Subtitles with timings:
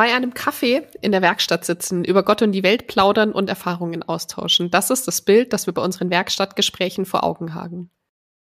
[0.00, 4.02] bei einem Kaffee in der Werkstatt sitzen, über Gott und die Welt plaudern und Erfahrungen
[4.02, 4.70] austauschen.
[4.70, 7.90] Das ist das Bild, das wir bei unseren Werkstattgesprächen vor Augen haben.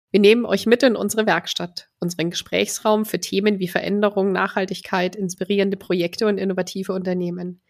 [0.10, 5.78] Wir nehmen euch mit in unsere Werkstatt, unseren Gesprächsraum für Themen wie Veränderung, Nachhaltigkeit, inspirierende
[5.78, 7.62] Projekte und innovative Unternehmen.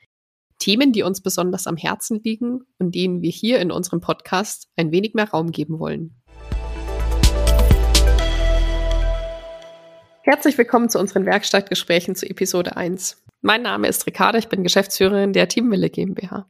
[0.59, 4.93] Themen, die uns besonders am Herzen liegen und denen wir hier in unserem Podcast ein
[4.93, 6.22] wenig mehr Raum geben wollen.
[10.25, 13.21] Herzlich willkommen zu unseren Werkstattgesprächen zu Episode 1.
[13.41, 16.49] Mein Name ist Ricarda, ich bin Geschäftsführerin der Teamwille GmbH.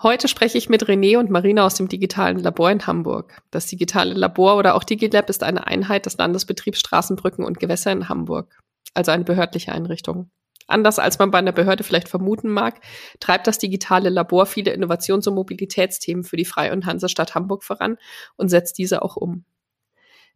[0.00, 3.42] Heute spreche ich mit René und Marina aus dem digitalen Labor in Hamburg.
[3.50, 8.08] Das digitale Labor oder auch DigiLab ist eine Einheit des Landesbetriebs Straßenbrücken und Gewässer in
[8.08, 8.56] Hamburg,
[8.94, 10.30] also eine behördliche Einrichtung.
[10.68, 12.80] Anders als man bei einer Behörde vielleicht vermuten mag,
[13.18, 17.98] treibt das digitale Labor viele Innovations- und Mobilitätsthemen für die Freie und Hansestadt Hamburg voran
[18.36, 19.44] und setzt diese auch um.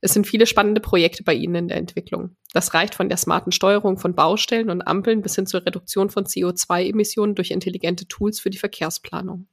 [0.00, 2.36] Es sind viele spannende Projekte bei Ihnen in der Entwicklung.
[2.52, 6.24] Das reicht von der smarten Steuerung von Baustellen und Ampeln bis hin zur Reduktion von
[6.24, 9.46] CO2-Emissionen durch intelligente Tools für die Verkehrsplanung.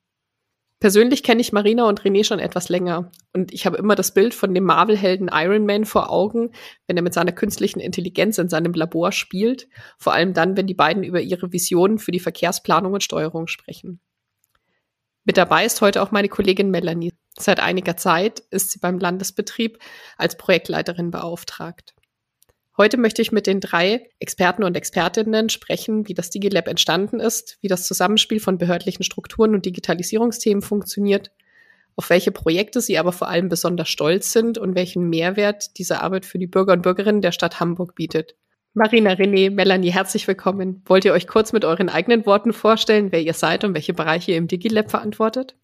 [0.80, 4.36] Persönlich kenne ich Marina und René schon etwas länger und ich habe immer das Bild
[4.36, 6.52] von dem Marvel-Helden Iron Man vor Augen,
[6.86, 10.76] wenn er mit seiner künstlichen Intelligenz in seinem Labor spielt, vor allem dann, wenn die
[10.76, 14.00] beiden über ihre Visionen für die Verkehrsplanung und Steuerung sprechen.
[15.26, 17.12] Mit dabei ist heute auch meine Kollegin Melanie.
[17.40, 19.78] Seit einiger Zeit ist sie beim Landesbetrieb
[20.18, 21.94] als Projektleiterin beauftragt.
[22.78, 27.58] Heute möchte ich mit den drei Experten und Expertinnen sprechen, wie das DigiLab entstanden ist,
[27.62, 31.32] wie das Zusammenspiel von behördlichen Strukturen und Digitalisierungsthemen funktioniert,
[31.96, 36.26] auf welche Projekte sie aber vor allem besonders stolz sind und welchen Mehrwert diese Arbeit
[36.26, 38.36] für die Bürger und Bürgerinnen der Stadt Hamburg bietet.
[38.76, 40.84] Marina, René, Melanie, herzlich willkommen.
[40.86, 44.32] Wollt ihr euch kurz mit euren eigenen Worten vorstellen, wer ihr seid und welche Bereiche
[44.32, 45.56] ihr im DigiLab verantwortet?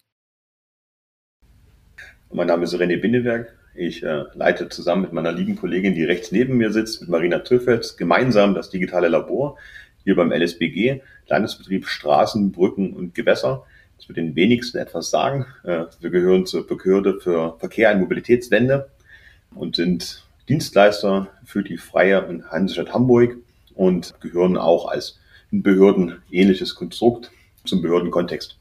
[2.36, 3.54] Mein Name ist René Bindeberg.
[3.76, 7.38] Ich äh, leite zusammen mit meiner lieben Kollegin, die rechts neben mir sitzt, mit Marina
[7.38, 9.56] Töffels, gemeinsam das digitale Labor
[10.02, 13.64] hier beim LSBG, Landesbetrieb Straßen, Brücken und Gewässer.
[13.98, 15.46] Das wird den wenigsten etwas sagen.
[15.62, 18.90] Äh, wir gehören zur Behörde für Verkehr und Mobilitätswende
[19.54, 23.36] und sind Dienstleister für die Freie und Hansestadt Hamburg
[23.76, 25.20] und gehören auch als
[25.52, 27.30] ein behördenähnliches Konstrukt
[27.64, 28.58] zum Behördenkontext.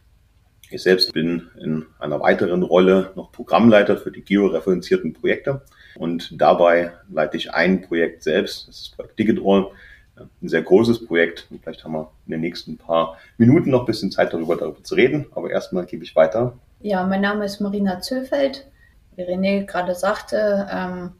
[0.70, 5.62] Ich selbst bin in einer weiteren Rolle noch Programmleiter für die georeferenzierten Projekte.
[5.96, 9.68] Und dabei leite ich ein Projekt selbst, das ist Projekt DigitAll,
[10.16, 11.48] ein sehr großes Projekt.
[11.50, 14.84] Und vielleicht haben wir in den nächsten paar Minuten noch ein bisschen Zeit darüber, darüber
[14.84, 16.58] zu reden, aber erstmal gebe ich weiter.
[16.82, 18.68] Ja, mein Name ist Marina Zöfeld.
[19.16, 21.12] Wie René gerade sagte, ähm,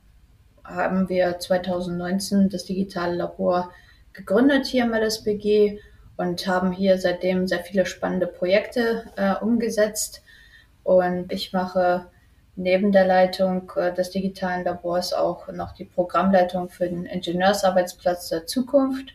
[0.64, 3.72] haben wir 2019 das digitale Labor
[4.14, 5.80] gegründet hier im LSBG
[6.18, 10.22] und haben hier seitdem sehr viele spannende Projekte äh, umgesetzt.
[10.84, 12.06] Und ich mache
[12.56, 18.46] neben der Leitung äh, des digitalen Labors auch noch die Programmleitung für den Ingenieursarbeitsplatz der
[18.46, 19.14] Zukunft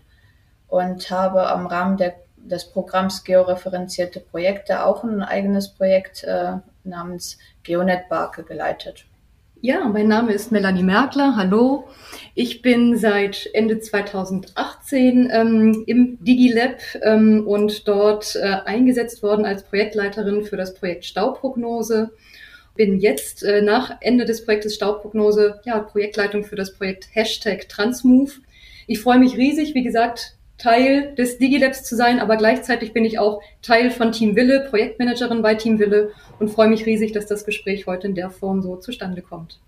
[0.69, 6.55] und habe am Rahmen der, des Programms Georeferenzierte Projekte auch ein eigenes Projekt äh,
[6.85, 9.05] namens GeoNet Barke geleitet.
[9.61, 11.35] Ja, mein Name ist Melanie Merkler.
[11.35, 11.89] Hallo.
[12.37, 19.65] Ich bin seit Ende 2018 ähm, im DigiLab ähm, und dort äh, eingesetzt worden als
[19.65, 22.13] Projektleiterin für das Projekt Stauprognose.
[22.77, 28.35] Bin jetzt äh, nach Ende des Projektes Stauprognose ja, Projektleitung für das Projekt Hashtag Transmove.
[28.87, 33.19] Ich freue mich riesig, wie gesagt, Teil des DigiLabs zu sein, aber gleichzeitig bin ich
[33.19, 36.11] auch Teil von Team Wille, Projektmanagerin bei Team Wille
[36.41, 39.61] und freue mich riesig, dass das Gespräch heute in der Form so zustande kommt.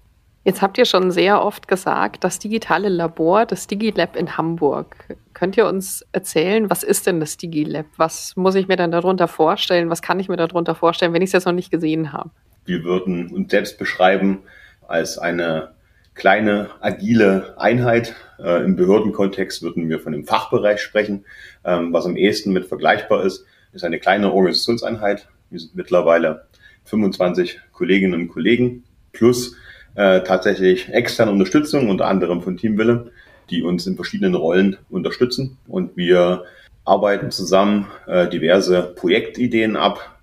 [0.43, 5.17] Jetzt habt ihr schon sehr oft gesagt, das digitale Labor, das DigiLab in Hamburg.
[5.35, 7.87] Könnt ihr uns erzählen, was ist denn das DigiLab?
[7.99, 9.91] Was muss ich mir dann darunter vorstellen?
[9.91, 12.31] Was kann ich mir darunter vorstellen, wenn ich es jetzt noch nicht gesehen habe?
[12.65, 14.41] Wir würden uns selbst beschreiben
[14.89, 15.75] als eine
[16.21, 18.15] kleine, agile Einheit.
[18.39, 21.25] Äh, Im Behördenkontext würden wir von dem Fachbereich sprechen.
[21.65, 25.29] Ähm, was am ehesten mit vergleichbar ist, ist eine kleine Organisationseinheit.
[25.49, 26.45] Wir sind mittlerweile
[26.85, 29.57] 25 Kolleginnen und Kollegen plus
[29.95, 33.13] äh, tatsächlich externe Unterstützung, unter anderem von Teamwille,
[33.49, 35.57] die uns in verschiedenen Rollen unterstützen.
[35.69, 36.45] Und wir
[36.85, 40.21] arbeiten zusammen äh, diverse Projektideen ab,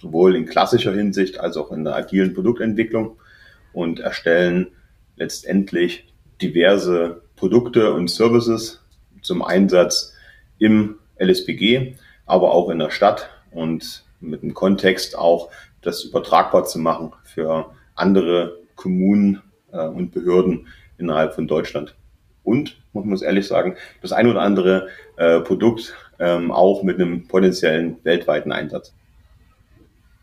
[0.00, 3.18] sowohl in klassischer Hinsicht als auch in der agilen Produktentwicklung
[3.74, 4.68] und erstellen
[5.16, 8.82] letztendlich diverse Produkte und Services
[9.22, 10.14] zum Einsatz
[10.58, 11.94] im LSBG,
[12.26, 15.50] aber auch in der Stadt und mit dem Kontext auch
[15.82, 20.66] das übertragbar zu machen für andere Kommunen äh, und Behörden
[20.98, 21.94] innerhalb von Deutschland.
[22.42, 27.26] Und, muss man ehrlich sagen, das ein oder andere äh, Produkt ähm, auch mit einem
[27.26, 28.94] potenziellen weltweiten Einsatz.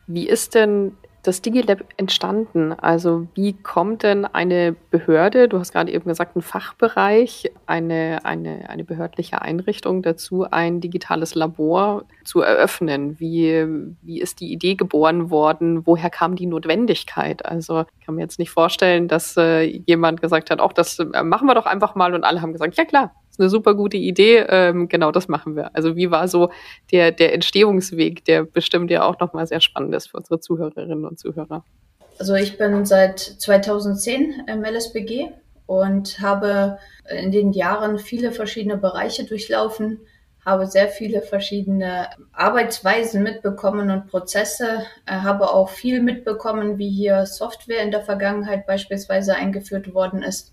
[0.07, 2.73] Wie ist denn das DigiLab entstanden?
[2.73, 8.69] Also wie kommt denn eine Behörde, du hast gerade eben gesagt, ein Fachbereich, eine, eine,
[8.69, 13.19] eine behördliche Einrichtung dazu, ein digitales Labor zu eröffnen?
[13.19, 13.65] Wie,
[14.01, 15.85] wie ist die Idee geboren worden?
[15.85, 17.45] Woher kam die Notwendigkeit?
[17.45, 21.23] Also ich kann mir jetzt nicht vorstellen, dass äh, jemand gesagt hat, auch das äh,
[21.23, 23.97] machen wir doch einfach mal und alle haben gesagt, ja klar, ist eine super gute
[23.97, 25.75] Idee, ähm, genau das machen wir.
[25.75, 26.51] Also wie war so
[26.91, 31.17] der, der Entstehungsweg, der bestimmt ja auch nochmal sehr spannend ist für unsere Zuhörerinnen und
[31.17, 31.63] Zuhörer.
[32.19, 35.29] Also ich bin seit 2010 im LSBG
[35.65, 36.77] und habe
[37.09, 40.01] in den Jahren viele verschiedene Bereiche durchlaufen,
[40.45, 47.25] habe sehr viele verschiedene Arbeitsweisen mitbekommen und Prozesse, äh, habe auch viel mitbekommen, wie hier
[47.25, 50.51] Software in der Vergangenheit beispielsweise eingeführt worden ist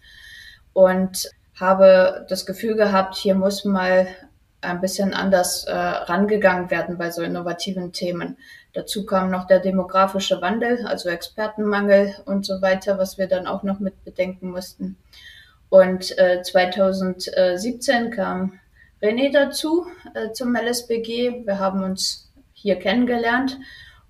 [0.75, 1.29] und
[1.60, 4.06] habe das Gefühl gehabt, hier muss mal
[4.60, 8.37] ein bisschen anders äh, rangegangen werden bei so innovativen Themen.
[8.72, 13.62] Dazu kam noch der demografische Wandel, also Expertenmangel und so weiter, was wir dann auch
[13.62, 14.96] noch mit bedenken mussten.
[15.69, 18.58] Und äh, 2017 kam
[19.02, 21.46] René dazu äh, zum LSBG.
[21.46, 23.58] Wir haben uns hier kennengelernt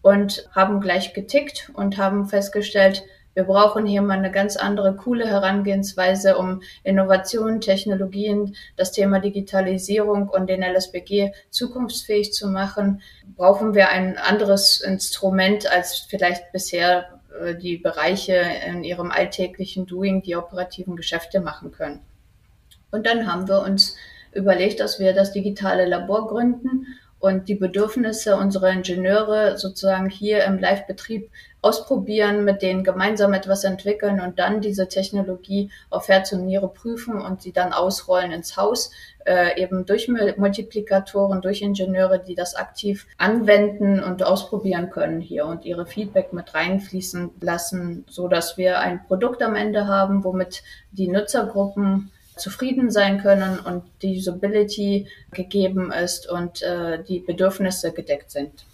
[0.00, 3.02] und haben gleich getickt und haben festgestellt,
[3.38, 10.28] wir brauchen hier mal eine ganz andere, coole Herangehensweise, um Innovationen, Technologien, das Thema Digitalisierung
[10.28, 13.00] und den LSBG zukunftsfähig zu machen.
[13.36, 20.20] Brauchen wir ein anderes Instrument als vielleicht bisher äh, die Bereiche in ihrem alltäglichen Doing,
[20.20, 22.00] die operativen Geschäfte machen können.
[22.90, 23.94] Und dann haben wir uns
[24.32, 26.88] überlegt, dass wir das digitale Labor gründen
[27.20, 31.30] und die Bedürfnisse unserer Ingenieure sozusagen hier im Live-Betrieb
[31.60, 37.20] ausprobieren, mit denen gemeinsam etwas entwickeln und dann diese Technologie auf Herz und Niere prüfen
[37.20, 38.92] und sie dann ausrollen ins Haus,
[39.26, 45.64] äh, eben durch Multiplikatoren, durch Ingenieure, die das aktiv anwenden und ausprobieren können hier und
[45.64, 50.62] ihre Feedback mit reinfließen lassen, so dass wir ein Produkt am Ende haben, womit
[50.92, 58.30] die Nutzergruppen zufrieden sein können und die Usability gegeben ist und äh, die Bedürfnisse gedeckt
[58.30, 58.64] sind.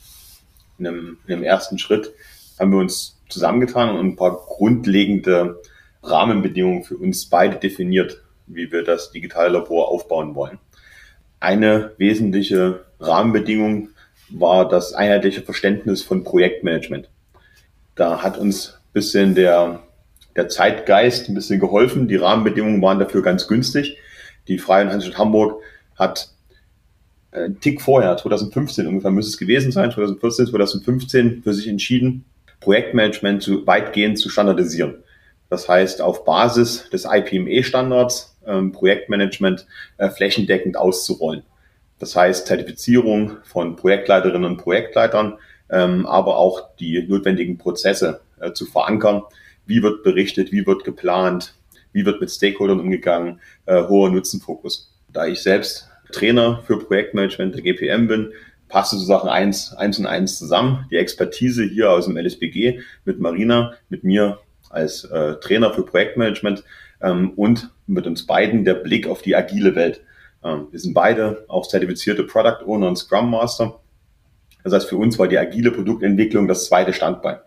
[0.78, 2.12] In einem, in einem ersten Schritt
[2.58, 5.60] haben wir uns zusammengetan und ein paar grundlegende
[6.02, 10.58] Rahmenbedingungen für uns beide definiert, wie wir das digitale Labor aufbauen wollen.
[11.40, 13.90] Eine wesentliche Rahmenbedingung
[14.30, 17.08] war das einheitliche Verständnis von Projektmanagement.
[17.94, 19.82] Da hat uns ein bisschen der
[20.36, 22.08] der Zeitgeist ein bisschen geholfen.
[22.08, 23.96] Die Rahmenbedingungen waren dafür ganz günstig.
[24.48, 25.62] Die Freie Hansestadt Hamburg
[25.96, 26.30] hat
[27.30, 32.24] äh, einen Tick vorher, 2015 ungefähr müsste es gewesen sein, 2014, 2015 für sich entschieden,
[32.60, 34.96] Projektmanagement zu, weitgehend zu standardisieren.
[35.50, 39.66] Das heißt, auf Basis des IPME-Standards ähm, Projektmanagement
[39.98, 41.42] äh, flächendeckend auszurollen.
[41.98, 45.38] Das heißt, Zertifizierung von Projektleiterinnen und Projektleitern,
[45.70, 49.22] ähm, aber auch die notwendigen Prozesse äh, zu verankern,
[49.66, 51.54] wie wird berichtet, wie wird geplant,
[51.92, 54.92] wie wird mit Stakeholdern umgegangen, äh, hoher Nutzenfokus.
[55.12, 58.32] Da ich selbst Trainer für Projektmanagement der GPM bin,
[58.68, 60.86] passt so Sachen eins, eins und eins zusammen.
[60.90, 64.40] Die Expertise hier aus dem LSBG mit Marina, mit mir
[64.70, 66.64] als äh, Trainer für Projektmanagement
[67.00, 70.02] ähm, und mit uns beiden der Blick auf die agile Welt.
[70.42, 73.80] Ähm, wir sind beide auch zertifizierte Product Owner und Scrum Master.
[74.64, 77.38] Das heißt, für uns war die agile Produktentwicklung das zweite Standbein.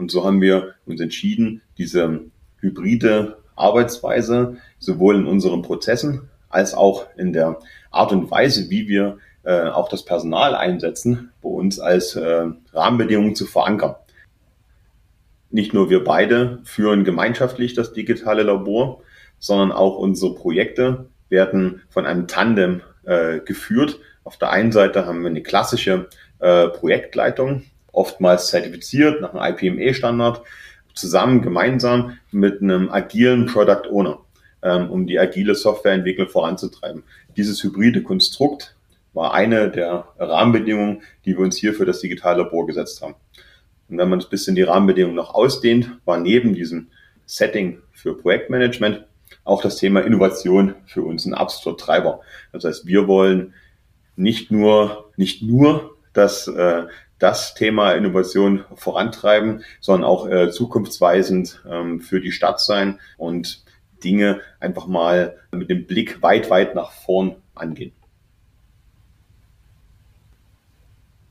[0.00, 2.20] Und so haben wir uns entschieden, diese
[2.60, 7.58] hybride Arbeitsweise sowohl in unseren Prozessen als auch in der
[7.90, 13.34] Art und Weise, wie wir äh, auch das Personal einsetzen, bei uns als äh, Rahmenbedingungen
[13.34, 13.94] zu verankern.
[15.50, 19.02] Nicht nur wir beide führen gemeinschaftlich das digitale Labor,
[19.38, 23.98] sondern auch unsere Projekte werden von einem Tandem äh, geführt.
[24.24, 30.42] Auf der einen Seite haben wir eine klassische äh, Projektleitung, oftmals zertifiziert nach einem IPME-Standard,
[30.94, 34.18] zusammen, gemeinsam mit einem agilen Product Owner,
[34.62, 37.04] ähm, um die agile Softwareentwicklung voranzutreiben.
[37.36, 38.76] Dieses hybride Konstrukt
[39.12, 43.14] war eine der Rahmenbedingungen, die wir uns hier für das digitale Labor gesetzt haben.
[43.88, 46.88] Und wenn man ein bisschen die Rahmenbedingungen noch ausdehnt, war neben diesem
[47.26, 49.04] Setting für Projektmanagement
[49.44, 52.20] auch das Thema Innovation für uns ein absoluter Treiber.
[52.52, 53.54] Das heißt, wir wollen
[54.16, 56.84] nicht nur, nicht nur das äh,
[57.20, 63.62] das Thema Innovation vorantreiben, sondern auch äh, zukunftsweisend ähm, für die Stadt sein und
[64.02, 67.92] Dinge einfach mal mit dem Blick weit, weit nach vorn angehen.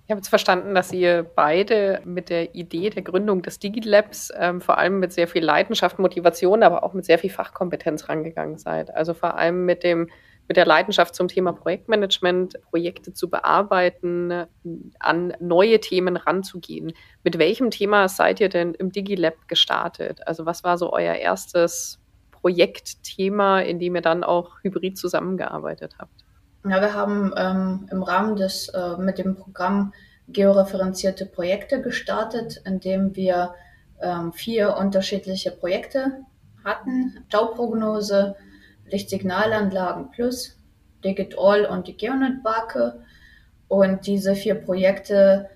[0.05, 4.59] Ich habe jetzt verstanden, dass ihr beide mit der Idee der Gründung des DigiLabs ähm,
[4.59, 8.95] vor allem mit sehr viel Leidenschaft, Motivation, aber auch mit sehr viel Fachkompetenz rangegangen seid.
[8.95, 10.09] Also vor allem mit dem
[10.49, 14.45] mit der Leidenschaft zum Thema Projektmanagement, Projekte zu bearbeiten,
[14.99, 16.91] an neue Themen ranzugehen.
[17.23, 20.27] Mit welchem Thema seid ihr denn im DigiLab gestartet?
[20.27, 21.99] Also was war so euer erstes
[22.31, 26.25] Projektthema, in dem ihr dann auch hybrid zusammengearbeitet habt?
[26.65, 29.93] Ja, wir haben ähm, im Rahmen des äh, mit dem Programm
[30.27, 33.53] georeferenzierte Projekte gestartet, in dem wir
[34.01, 36.23] ähm, vier unterschiedliche Projekte
[36.65, 37.23] hatten.
[37.27, 38.35] Stauprognose,
[38.91, 40.57] Lichtsignalanlagen Plus,
[41.03, 43.01] Digit-All und die Geonet-Barke.
[43.67, 45.49] Und diese vier Projekte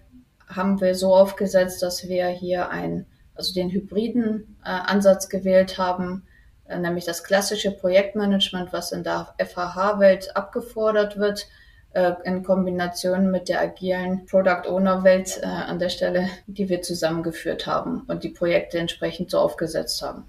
[0.47, 6.23] haben wir so aufgesetzt, dass wir hier ein, also den hybriden äh, Ansatz gewählt haben,
[6.65, 11.47] äh, nämlich das klassische Projektmanagement, was in der FHH-Welt abgefordert wird,
[11.93, 16.81] äh, in Kombination mit der agilen Product Owner Welt äh, an der Stelle, die wir
[16.81, 20.25] zusammengeführt haben und die Projekte entsprechend so aufgesetzt haben.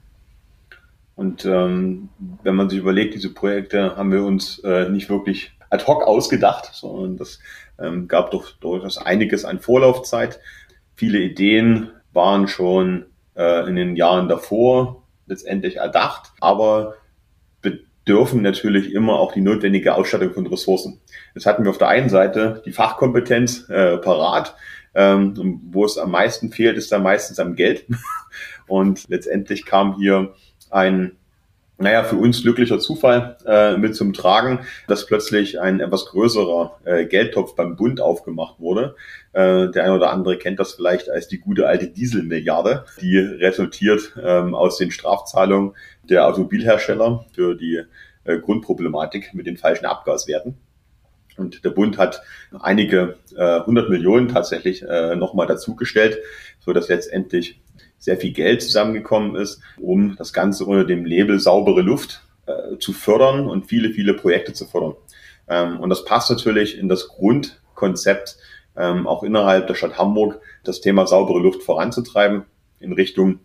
[1.16, 2.08] Und ähm,
[2.42, 6.70] wenn man sich überlegt, diese Projekte haben wir uns äh, nicht wirklich ad hoc ausgedacht,
[6.72, 7.38] sondern das
[7.78, 10.40] ähm, gab doch durchaus einiges an Vorlaufzeit.
[10.94, 13.06] Viele Ideen waren schon
[13.36, 16.94] äh, in den Jahren davor letztendlich erdacht, aber
[17.60, 21.00] bedürfen natürlich immer auch die notwendige Ausstattung von Ressourcen.
[21.34, 24.54] Jetzt hatten wir auf der einen Seite die Fachkompetenz äh, parat.
[24.96, 27.84] Ähm, wo es am meisten fehlt, ist da meistens am Geld.
[28.68, 30.34] Und letztendlich kam hier
[30.74, 31.16] ein
[31.76, 37.04] naja, für uns glücklicher Zufall äh, mit zum Tragen, dass plötzlich ein etwas größerer äh,
[37.06, 38.94] Geldtopf beim Bund aufgemacht wurde.
[39.32, 44.14] Äh, der eine oder andere kennt das vielleicht als die gute alte Dieselmilliarde, die resultiert
[44.22, 47.82] ähm, aus den Strafzahlungen der Automobilhersteller für die
[48.22, 50.56] äh, Grundproblematik mit den falschen Abgaswerten.
[51.36, 52.22] Und der Bund hat
[52.60, 56.18] einige äh, hundert Millionen tatsächlich äh, nochmal dazugestellt,
[56.60, 57.60] so dass letztendlich
[58.04, 62.92] sehr viel Geld zusammengekommen ist, um das Ganze unter dem Label saubere Luft äh, zu
[62.92, 64.94] fördern und viele, viele Projekte zu fördern.
[65.48, 68.36] Ähm, und das passt natürlich in das Grundkonzept,
[68.76, 72.44] ähm, auch innerhalb der Stadt Hamburg, das Thema saubere Luft voranzutreiben
[72.78, 73.40] in Richtung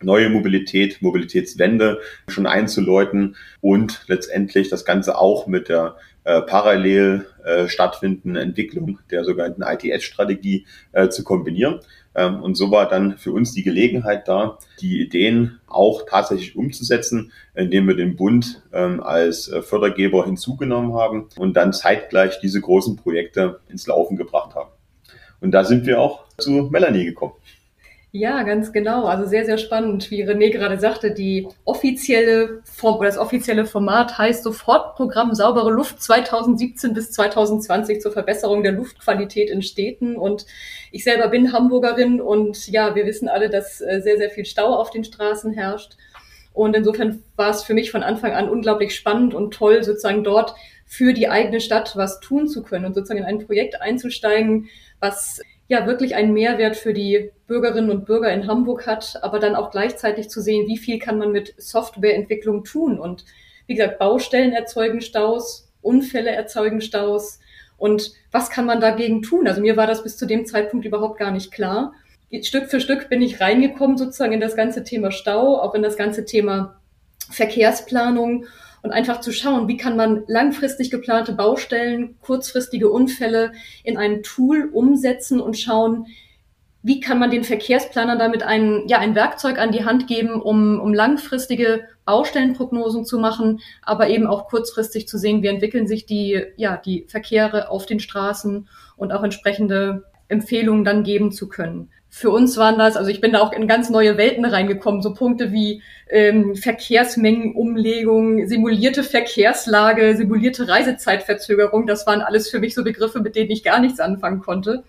[0.00, 7.68] neue Mobilität, Mobilitätswende schon einzuläuten und letztendlich das Ganze auch mit der äh, parallel äh,
[7.68, 11.80] stattfindenden Entwicklung der sogenannten ITS-Strategie äh, zu kombinieren.
[12.14, 17.32] Ähm, und so war dann für uns die Gelegenheit da, die Ideen auch tatsächlich umzusetzen,
[17.54, 22.96] indem wir den Bund ähm, als äh, Fördergeber hinzugenommen haben und dann zeitgleich diese großen
[22.96, 24.70] Projekte ins Laufen gebracht haben.
[25.40, 27.34] Und da sind wir auch zu Melanie gekommen.
[28.14, 29.06] Ja, ganz genau.
[29.06, 30.10] Also sehr, sehr spannend.
[30.10, 36.02] Wie René gerade sagte, die offizielle Form oder das offizielle Format heißt Sofortprogramm Saubere Luft
[36.02, 40.16] 2017 bis 2020 zur Verbesserung der Luftqualität in Städten.
[40.16, 40.44] Und
[40.90, 44.74] ich selber bin Hamburgerin und ja, wir wissen alle, dass äh, sehr, sehr viel Stau
[44.74, 45.96] auf den Straßen herrscht.
[46.52, 50.54] Und insofern war es für mich von Anfang an unglaublich spannend und toll, sozusagen dort
[50.84, 54.68] für die eigene Stadt was tun zu können und sozusagen in ein Projekt einzusteigen,
[55.00, 55.40] was
[55.72, 59.70] ja wirklich einen Mehrwert für die Bürgerinnen und Bürger in Hamburg hat, aber dann auch
[59.70, 63.00] gleichzeitig zu sehen, wie viel kann man mit Softwareentwicklung tun.
[63.00, 63.24] Und
[63.66, 67.40] wie gesagt, Baustellen erzeugen Staus, Unfälle erzeugen Staus.
[67.78, 69.48] Und was kann man dagegen tun?
[69.48, 71.94] Also mir war das bis zu dem Zeitpunkt überhaupt gar nicht klar.
[72.42, 75.96] Stück für Stück bin ich reingekommen sozusagen in das ganze Thema Stau, auch in das
[75.96, 76.80] ganze Thema
[77.30, 78.44] Verkehrsplanung
[78.82, 83.52] und einfach zu schauen, wie kann man langfristig geplante Baustellen, kurzfristige Unfälle
[83.84, 86.06] in ein Tool umsetzen und schauen,
[86.82, 90.80] wie kann man den Verkehrsplanern damit ein, ja, ein Werkzeug an die Hand geben, um,
[90.80, 96.42] um langfristige Baustellenprognosen zu machen, aber eben auch kurzfristig zu sehen, wie entwickeln sich die,
[96.56, 102.28] ja, die Verkehre auf den Straßen und auch entsprechende Empfehlungen dann geben zu können für
[102.28, 105.50] uns waren das, also ich bin da auch in ganz neue Welten reingekommen, so Punkte
[105.50, 113.34] wie ähm, Verkehrsmengenumlegung, simulierte Verkehrslage, simulierte Reisezeitverzögerung, das waren alles für mich so Begriffe, mit
[113.34, 114.84] denen ich gar nichts anfangen konnte.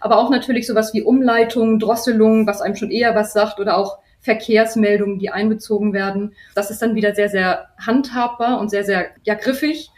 [0.00, 3.98] Aber auch natürlich sowas wie Umleitung, Drosselung, was einem schon eher was sagt, oder auch
[4.20, 6.34] Verkehrsmeldungen, die einbezogen werden.
[6.54, 9.90] Das ist dann wieder sehr, sehr handhabbar und sehr, sehr ja, griffig.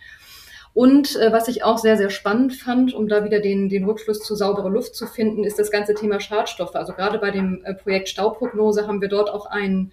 [0.72, 4.20] Und äh, was ich auch sehr, sehr spannend fand, um da wieder den, den Rückschluss
[4.20, 6.76] zu saubere Luft zu finden, ist das ganze Thema Schadstoffe.
[6.76, 9.90] Also gerade bei dem äh, Projekt Stauprognose haben wir dort auch ein,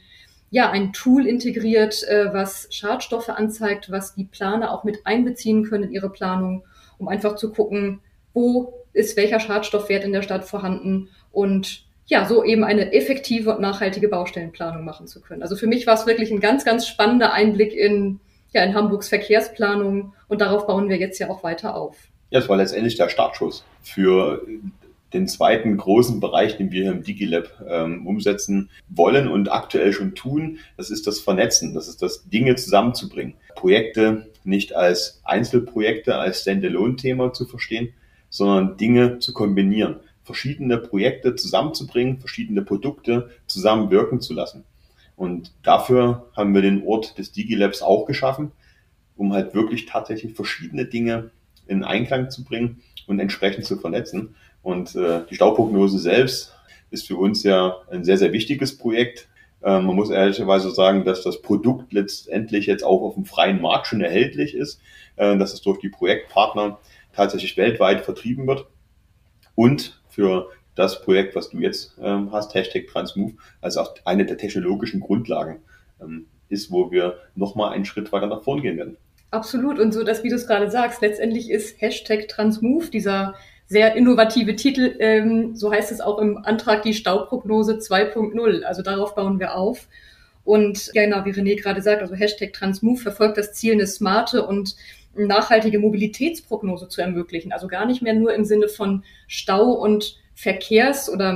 [0.52, 5.86] ja, ein Tool integriert, äh, was Schadstoffe anzeigt, was die Planer auch mit einbeziehen können
[5.86, 6.64] in ihre Planung,
[7.00, 8.02] um einfach zu gucken,
[8.34, 13.62] wo ist welcher Schadstoffwert in der Stadt vorhanden und ja, so eben eine effektive und
[13.62, 15.42] nachhaltige Baustellenplanung machen zu können.
[15.42, 18.22] Also für mich war es wirklich ein ganz, ganz spannender Einblick in
[18.54, 21.96] ja, in Hamburgs Verkehrsplanung und darauf bauen wir jetzt ja auch weiter auf.
[22.30, 24.42] Ja, es war letztendlich der Startschuss für
[25.14, 30.16] den zweiten großen Bereich, den wir hier im DigiLab ähm, umsetzen wollen und aktuell schon
[30.16, 33.36] tun, das ist das Vernetzen, das ist das Dinge zusammenzubringen.
[33.56, 37.94] Projekte nicht als Einzelprojekte, als Standalone-Thema zu verstehen,
[38.30, 44.66] sondern Dinge zu kombinieren, verschiedene Projekte zusammenzubringen, verschiedene Produkte zusammenwirken zu lassen.
[45.18, 48.52] Und dafür haben wir den Ort des DigiLabs auch geschaffen,
[49.18, 51.32] um halt wirklich tatsächlich verschiedene Dinge
[51.66, 54.36] in Einklang zu bringen und entsprechend zu vernetzen.
[54.62, 56.54] Und äh, die Stauprognose selbst
[56.92, 59.28] ist für uns ja ein sehr, sehr wichtiges Projekt.
[59.64, 63.88] Ähm, man muss ehrlicherweise sagen, dass das Produkt letztendlich jetzt auch auf dem freien Markt
[63.88, 64.80] schon erhältlich ist,
[65.16, 66.78] äh, dass es durch die Projektpartner
[67.12, 68.68] tatsächlich weltweit vertrieben wird.
[69.56, 74.38] Und für das Projekt, was du jetzt ähm, hast, Hashtag Transmove, also auch eine der
[74.38, 75.60] technologischen Grundlagen
[76.02, 78.98] ähm, ist, wo wir nochmal einen Schritt weiter nach vorn gehen werden.
[79.32, 79.80] Absolut.
[79.80, 84.56] Und so, dass, wie du es gerade sagst, letztendlich ist Hashtag Transmove dieser sehr innovative
[84.56, 88.64] Titel, ähm, so heißt es auch im Antrag, die Stauprognose 2.0.
[88.64, 89.88] Also darauf bauen wir auf.
[90.46, 94.78] Und genau, wie René gerade sagt, also Hashtag Transmove verfolgt das Ziel, eine smarte und
[95.14, 97.52] nachhaltige Mobilitätsprognose zu ermöglichen.
[97.52, 101.36] Also gar nicht mehr nur im Sinne von Stau und Verkehrs- oder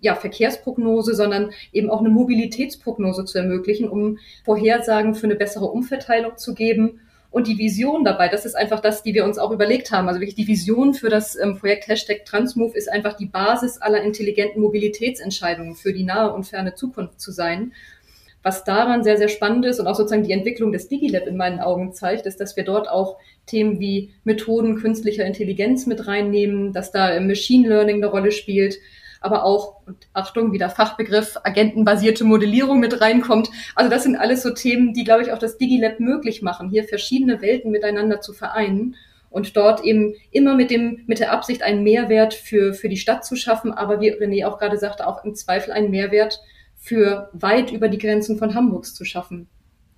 [0.00, 6.38] ja, Verkehrsprognose, sondern eben auch eine Mobilitätsprognose zu ermöglichen, um Vorhersagen für eine bessere Umverteilung
[6.38, 7.00] zu geben
[7.30, 10.08] und die Vision dabei, das ist einfach das, die wir uns auch überlegt haben.
[10.08, 14.02] Also wirklich die Vision für das ähm, Projekt Hashtag Transmove ist einfach die Basis aller
[14.02, 17.72] intelligenten Mobilitätsentscheidungen für die nahe und ferne Zukunft zu sein.
[18.42, 21.60] Was daran sehr, sehr spannend ist und auch sozusagen die Entwicklung des DigiLab in meinen
[21.60, 23.16] Augen zeigt, ist, dass wir dort auch
[23.46, 28.78] Themen wie Methoden künstlicher Intelligenz mit reinnehmen, dass da Machine Learning eine Rolle spielt,
[29.20, 33.50] aber auch, und Achtung, wieder Fachbegriff, agentenbasierte Modellierung mit reinkommt.
[33.74, 36.84] Also das sind alles so Themen, die, glaube ich, auch das DigiLab möglich machen, hier
[36.84, 38.94] verschiedene Welten miteinander zu vereinen
[39.30, 43.24] und dort eben immer mit dem, mit der Absicht einen Mehrwert für, für die Stadt
[43.24, 46.40] zu schaffen, aber wie René auch gerade sagte, auch im Zweifel einen Mehrwert
[46.88, 49.46] für weit über die Grenzen von Hamburgs zu schaffen.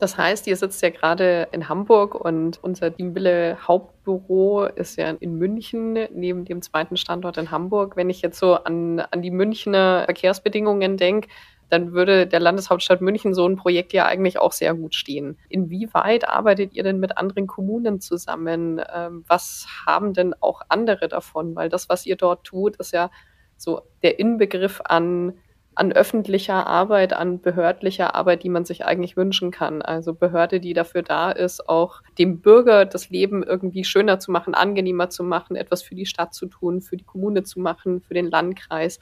[0.01, 5.37] Das heißt, ihr sitzt ja gerade in Hamburg und unser Teamwille Hauptbüro ist ja in
[5.37, 7.97] München neben dem zweiten Standort in Hamburg.
[7.97, 11.29] Wenn ich jetzt so an, an die Münchner Verkehrsbedingungen denke,
[11.69, 15.39] dann würde der Landeshauptstadt München so ein Projekt ja eigentlich auch sehr gut stehen.
[15.51, 18.81] Inwieweit arbeitet ihr denn mit anderen Kommunen zusammen?
[18.93, 21.55] Ähm, was haben denn auch andere davon?
[21.55, 23.11] Weil das, was ihr dort tut, ist ja
[23.59, 25.35] so der Inbegriff an
[25.75, 29.83] an öffentlicher Arbeit, an behördlicher Arbeit, die man sich eigentlich wünschen kann.
[29.83, 34.55] Also Behörde, die dafür da ist, auch dem Bürger das Leben irgendwie schöner zu machen,
[34.55, 38.15] angenehmer zu machen, etwas für die Stadt zu tun, für die Kommune zu machen, für
[38.15, 38.99] den Landkreis,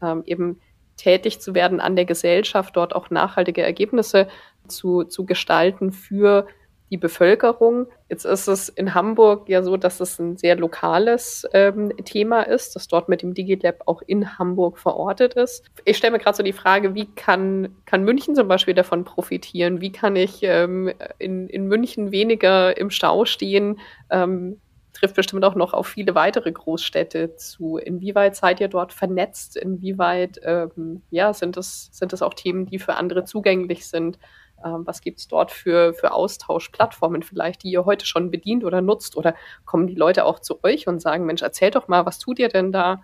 [0.00, 0.60] ähm, eben
[0.96, 4.28] tätig zu werden an der Gesellschaft, dort auch nachhaltige Ergebnisse
[4.68, 6.46] zu, zu gestalten für
[6.92, 7.86] die Bevölkerung.
[8.10, 12.76] Jetzt ist es in Hamburg ja so, dass es ein sehr lokales ähm, Thema ist,
[12.76, 15.64] das dort mit dem DigiLab auch in Hamburg verortet ist.
[15.86, 19.80] Ich stelle mir gerade so die Frage, wie kann, kann München zum Beispiel davon profitieren?
[19.80, 23.80] Wie kann ich ähm, in, in München weniger im Stau stehen?
[24.10, 24.60] Ähm,
[24.92, 27.78] trifft bestimmt auch noch auf viele weitere Großstädte zu.
[27.78, 29.56] Inwieweit seid ihr dort vernetzt?
[29.56, 34.18] Inwieweit ähm, ja, sind es sind das auch Themen, die für andere zugänglich sind?
[34.64, 38.80] Ähm, was gibt es dort für, für Austauschplattformen vielleicht, die ihr heute schon bedient oder
[38.80, 39.16] nutzt?
[39.16, 42.38] Oder kommen die Leute auch zu euch und sagen, Mensch, erzähl doch mal, was tut
[42.38, 43.02] ihr denn da?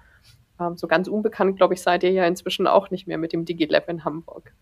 [0.61, 3.44] Ähm, so ganz unbekannt, glaube ich, seid ihr ja inzwischen auch nicht mehr mit dem
[3.44, 4.53] DigiLab in Hamburg.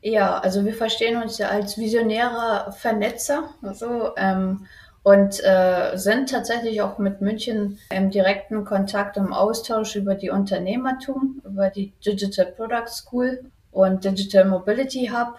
[0.00, 4.66] Ja, also wir verstehen uns ja als visionäre Vernetzer also, ähm,
[5.04, 11.40] und äh, sind tatsächlich auch mit München im direkten Kontakt, im Austausch über die Unternehmertum,
[11.44, 15.38] über die Digital Product School und Digital Mobility Hub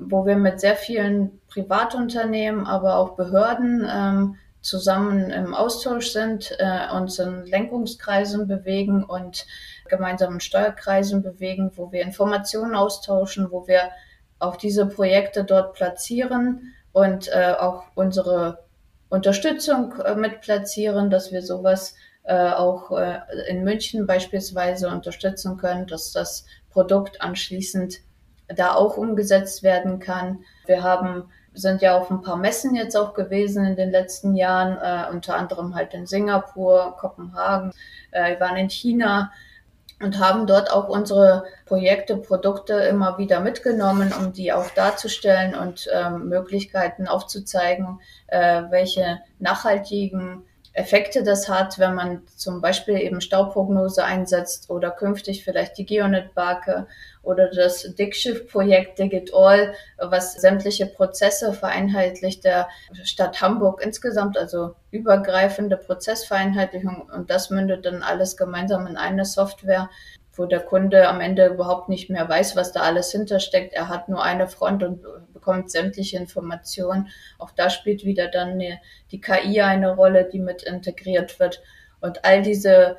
[0.00, 6.92] wo wir mit sehr vielen Privatunternehmen, aber auch Behörden ähm, zusammen im Austausch sind, äh,
[6.94, 9.46] uns in Lenkungskreisen bewegen und
[9.88, 13.90] gemeinsamen Steuerkreisen bewegen, wo wir Informationen austauschen, wo wir
[14.38, 18.64] auch diese Projekte dort platzieren und äh, auch unsere
[19.08, 25.86] Unterstützung äh, mit platzieren, dass wir sowas äh, auch äh, in München beispielsweise unterstützen können,
[25.86, 28.00] dass das Produkt anschließend
[28.54, 30.44] da auch umgesetzt werden kann.
[30.66, 34.78] Wir haben sind ja auf ein paar Messen jetzt auch gewesen in den letzten Jahren,
[34.78, 37.72] äh, unter anderem halt in Singapur, Kopenhagen,
[38.12, 39.32] äh, wir waren in China
[40.02, 45.88] und haben dort auch unsere Projekte, Produkte immer wieder mitgenommen, um die auch darzustellen und
[45.92, 54.04] ähm, Möglichkeiten aufzuzeigen, äh, welche nachhaltigen Effekte das hat, wenn man zum Beispiel eben Stauprognose
[54.04, 56.86] einsetzt oder künftig vielleicht die Geonet-Barke
[57.22, 62.68] oder das Dickschiff-Projekt DigitAll, was sämtliche Prozesse vereinheitlicht der
[63.04, 69.90] Stadt Hamburg insgesamt, also übergreifende Prozessvereinheitlichung und das mündet dann alles gemeinsam in eine Software,
[70.32, 73.74] wo der Kunde am Ende überhaupt nicht mehr weiß, was da alles hintersteckt.
[73.74, 75.02] Er hat nur eine Front und
[75.32, 77.08] bekommt sämtliche Informationen.
[77.38, 78.58] Auch da spielt wieder dann
[79.10, 81.60] die KI eine Rolle, die mit integriert wird.
[82.00, 82.96] Und all diese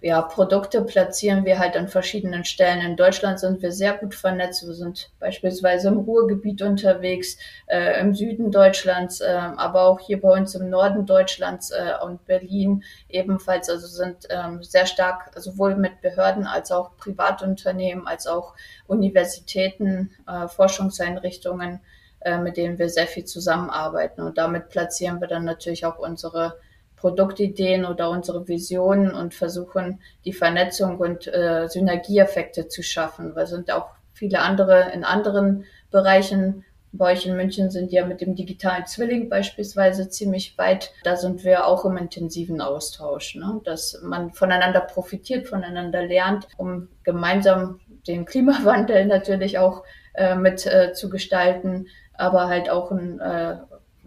[0.00, 2.80] ja, Produkte platzieren wir halt an verschiedenen Stellen.
[2.82, 4.64] In Deutschland sind wir sehr gut vernetzt.
[4.64, 10.30] Wir sind beispielsweise im Ruhrgebiet unterwegs, äh, im Süden Deutschlands, äh, aber auch hier bei
[10.30, 13.68] uns im Norden Deutschlands äh, und Berlin ebenfalls.
[13.68, 18.54] Also sind ähm, sehr stark sowohl mit Behörden als auch Privatunternehmen, als auch
[18.86, 21.80] Universitäten, äh, Forschungseinrichtungen,
[22.20, 24.22] äh, mit denen wir sehr viel zusammenarbeiten.
[24.22, 26.54] Und damit platzieren wir dann natürlich auch unsere
[27.00, 33.34] Produktideen oder unsere Visionen und versuchen, die Vernetzung und äh, Synergieeffekte zu schaffen.
[33.34, 36.64] Weil sind auch viele andere in anderen Bereichen.
[36.90, 40.90] Bei euch in München sind ja mit dem digitalen Zwilling beispielsweise ziemlich weit.
[41.04, 43.60] Da sind wir auch im intensiven Austausch, ne?
[43.64, 49.84] dass man voneinander profitiert, voneinander lernt, um gemeinsam den Klimawandel natürlich auch
[50.14, 53.58] äh, mit äh, zu gestalten, aber halt auch ein äh,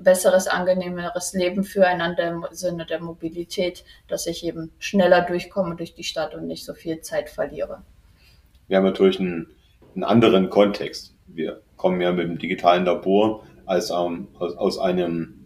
[0.03, 6.03] besseres, angenehmeres Leben füreinander im Sinne der Mobilität, dass ich eben schneller durchkomme durch die
[6.03, 7.81] Stadt und nicht so viel Zeit verliere.
[8.67, 9.47] Wir haben natürlich einen,
[9.95, 11.13] einen anderen Kontext.
[11.27, 15.41] Wir kommen ja mit dem digitalen Labor als ähm, aus, aus einem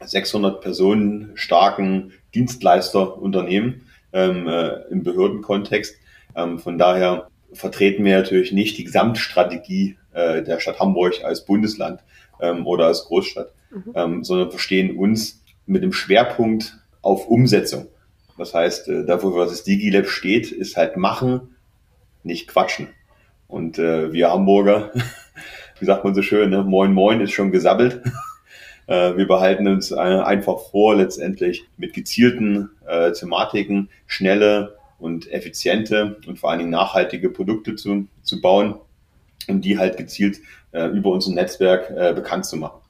[0.00, 5.96] 600 Personen starken Dienstleisterunternehmen ähm, äh, im Behördenkontext.
[6.36, 12.00] Ähm, von daher vertreten wir natürlich nicht die Gesamtstrategie äh, der Stadt Hamburg als Bundesland
[12.40, 13.92] ähm, oder als Großstadt, mhm.
[13.94, 17.88] ähm, sondern verstehen uns mit dem Schwerpunkt auf Umsetzung.
[18.36, 21.56] Das heißt, äh, dafür, was das DigiLab steht, ist halt machen,
[22.22, 22.88] nicht quatschen.
[23.46, 24.92] Und äh, wir Hamburger,
[25.80, 26.62] wie sagt man so schön, ne?
[26.62, 28.02] Moin Moin ist schon gesabbelt.
[28.86, 36.18] äh, wir behalten uns äh, einfach vor, letztendlich mit gezielten äh, Thematiken schnelle und effiziente
[36.26, 38.76] und vor allen Dingen nachhaltige Produkte zu, zu bauen
[39.48, 40.38] und die halt gezielt
[40.72, 42.80] äh, über unser Netzwerk äh, bekannt zu machen.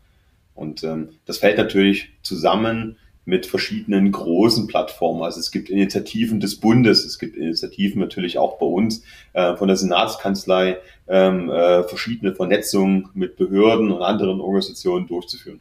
[0.59, 5.23] Und ähm, das fällt natürlich zusammen mit verschiedenen großen Plattformen.
[5.23, 9.69] Also es gibt Initiativen des Bundes, es gibt Initiativen natürlich auch bei uns äh, von
[9.69, 15.61] der Senatskanzlei, ähm, äh, verschiedene Vernetzungen mit Behörden und anderen Organisationen durchzuführen.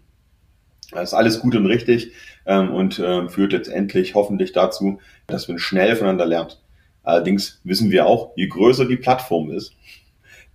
[0.92, 2.14] Das ist alles gut und richtig
[2.46, 6.62] ähm, und ähm, führt letztendlich hoffentlich dazu, dass man schnell voneinander lernt.
[7.04, 9.74] Allerdings wissen wir auch, je größer die Plattform ist,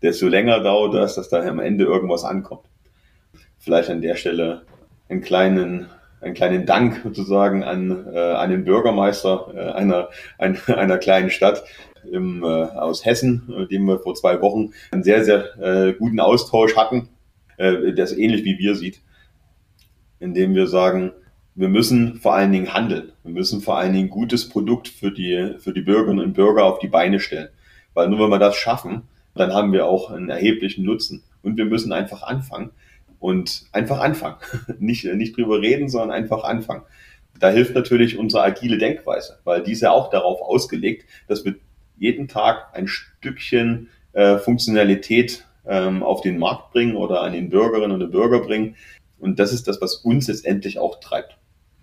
[0.01, 2.72] desto länger dauert das, dass da am Ende irgendwas ankommt.
[3.63, 4.63] Vielleicht an der Stelle
[5.09, 5.87] einen kleinen,
[6.21, 11.63] einen kleinen Dank sozusagen an, äh, an den Bürgermeister äh, einer, ein, einer kleinen Stadt
[12.11, 16.19] im, äh, aus Hessen, mit dem wir vor zwei Wochen einen sehr, sehr äh, guten
[16.19, 17.09] Austausch hatten,
[17.57, 19.01] äh, der es ähnlich wie wir sieht,
[20.19, 21.13] indem wir sagen,
[21.55, 23.13] wir müssen vor allen Dingen handeln.
[23.23, 26.81] Wir müssen vor allen Dingen gutes Produkt für die, für die Bürgerinnen und Bürger auf
[26.81, 27.51] die Beine stellen.
[27.95, 29.03] Weil nur wenn wir das schaffen,
[29.37, 31.23] dann haben wir auch einen erheblichen Nutzen.
[31.43, 32.73] Und wir müssen einfach anfangen
[33.23, 34.37] und einfach anfangen.
[34.79, 36.83] nicht, nicht drüber reden, sondern einfach anfangen.
[37.39, 41.55] Da hilft natürlich unsere agile Denkweise, weil die ist ja auch darauf ausgelegt, dass wir
[41.97, 48.03] jeden Tag ein Stückchen äh, Funktionalität ähm, auf den Markt bringen oder an den Bürgerinnen
[48.03, 48.77] und Bürger bringen.
[49.21, 51.39] Und das ist das, was uns letztendlich auch treibt.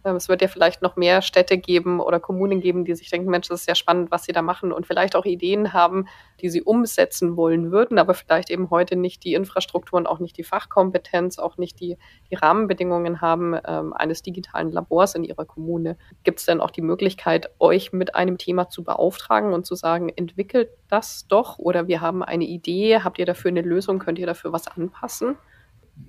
[0.05, 3.29] Ähm, es wird ja vielleicht noch mehr Städte geben oder Kommunen geben, die sich denken,
[3.29, 6.07] Mensch, das ist ja spannend, was sie da machen und vielleicht auch Ideen haben,
[6.41, 10.37] die sie umsetzen wollen würden, aber vielleicht eben heute nicht die Infrastruktur und auch nicht
[10.37, 11.97] die Fachkompetenz, auch nicht die,
[12.29, 15.97] die Rahmenbedingungen haben ähm, eines digitalen Labors in ihrer Kommune.
[16.23, 20.09] Gibt es denn auch die Möglichkeit, euch mit einem Thema zu beauftragen und zu sagen,
[20.09, 24.27] entwickelt das doch oder wir haben eine Idee, habt ihr dafür eine Lösung, könnt ihr
[24.27, 25.35] dafür was anpassen?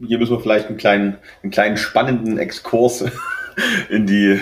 [0.07, 3.05] Hier müssen wir vielleicht einen kleinen, einen kleinen spannenden Exkurs
[3.89, 4.41] in die,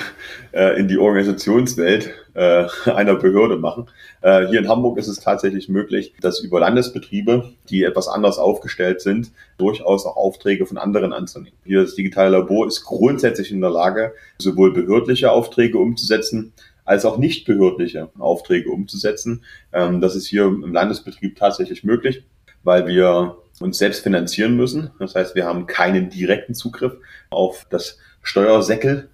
[0.52, 3.88] äh, in die Organisationswelt äh, einer Behörde machen.
[4.20, 9.00] Äh, hier in Hamburg ist es tatsächlich möglich, dass über Landesbetriebe, die etwas anders aufgestellt
[9.00, 11.58] sind, durchaus auch Aufträge von anderen anzunehmen.
[11.64, 16.52] Hier das digitale Labor ist grundsätzlich in der Lage, sowohl behördliche Aufträge umzusetzen,
[16.84, 19.44] als auch nicht behördliche Aufträge umzusetzen.
[19.72, 22.24] Ähm, das ist hier im Landesbetrieb tatsächlich möglich,
[22.62, 24.90] weil wir uns selbst finanzieren müssen.
[24.98, 26.94] Das heißt, wir haben keinen direkten Zugriff
[27.30, 29.08] auf das Steuersäckel,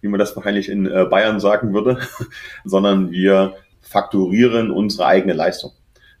[0.00, 2.00] wie man das wahrscheinlich in äh, Bayern sagen würde,
[2.64, 5.70] sondern wir fakturieren unsere eigene Leistung.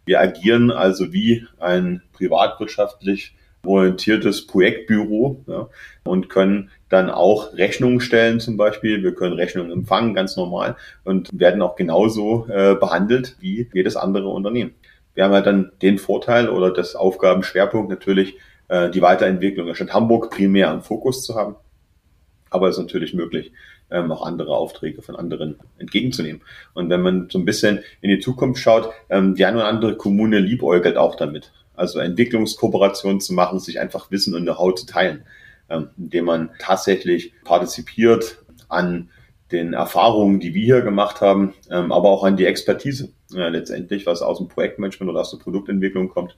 [0.04, 5.68] Wir agieren also wie ein privatwirtschaftlich orientiertes Projektbüro ja,
[6.04, 9.02] und können dann auch Rechnungen stellen zum Beispiel.
[9.02, 14.28] Wir können Rechnungen empfangen, ganz normal, und werden auch genauso äh, behandelt wie jedes andere
[14.28, 14.72] Unternehmen.
[15.14, 18.36] Wir haben ja dann den Vorteil oder das Aufgabenschwerpunkt natürlich,
[18.68, 21.56] äh, die Weiterentwicklung der Stadt Hamburg primär im Fokus zu haben.
[22.50, 23.52] Aber es ist natürlich möglich,
[23.90, 26.42] ähm, auch andere Aufträge von anderen entgegenzunehmen.
[26.74, 29.96] Und wenn man so ein bisschen in die Zukunft schaut, ähm, die eine oder andere
[29.96, 31.52] Kommune liebäugelt auch damit.
[31.74, 35.24] Also Entwicklungskooperationen zu machen, sich einfach Wissen und Know-how zu teilen,
[35.68, 39.10] ähm, indem man tatsächlich partizipiert an
[39.52, 44.06] den Erfahrungen, die wir hier gemacht haben, ähm, aber auch an die Expertise äh, letztendlich,
[44.06, 46.36] was aus dem Projektmanagement oder aus der Produktentwicklung kommt,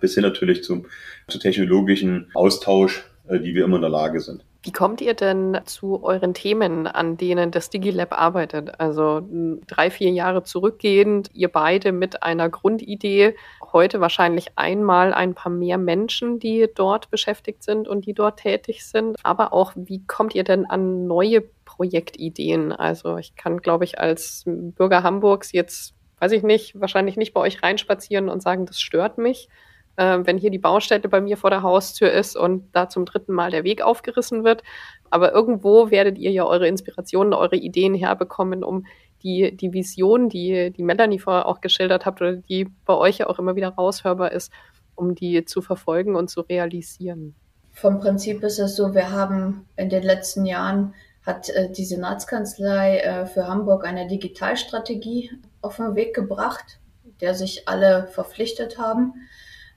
[0.00, 0.86] bis hin natürlich zum,
[1.28, 4.44] zu technologischen Austausch, äh, die wir immer in der Lage sind.
[4.62, 8.80] Wie kommt ihr denn zu euren Themen, an denen das DigiLab arbeitet?
[8.80, 9.22] Also
[9.66, 13.36] drei, vier Jahre zurückgehend, ihr beide mit einer Grundidee,
[13.72, 18.84] heute wahrscheinlich einmal ein paar mehr Menschen, die dort beschäftigt sind und die dort tätig
[18.86, 19.16] sind.
[19.22, 22.72] Aber auch, wie kommt ihr denn an neue Projektideen?
[22.72, 27.40] Also ich kann, glaube ich, als Bürger Hamburgs jetzt, weiß ich nicht, wahrscheinlich nicht bei
[27.40, 29.48] euch reinspazieren und sagen, das stört mich
[29.96, 33.32] äh, wenn hier die Baustelle bei mir vor der Haustür ist und da zum dritten
[33.32, 34.62] Mal der Weg aufgerissen wird.
[35.10, 38.86] Aber irgendwo werdet ihr ja eure Inspirationen, eure Ideen herbekommen, um
[39.22, 43.28] die, die Vision, die, die Melanie vorher auch geschildert habt oder die bei euch ja
[43.28, 44.52] auch immer wieder raushörbar ist,
[44.94, 47.34] um die zu verfolgen und zu realisieren.
[47.72, 50.94] Vom Prinzip ist es so, wir haben in den letzten Jahren
[51.26, 55.30] hat äh, die Senatskanzlei äh, für Hamburg eine Digitalstrategie
[55.60, 56.78] auf den Weg gebracht,
[57.20, 59.14] der sich alle verpflichtet haben.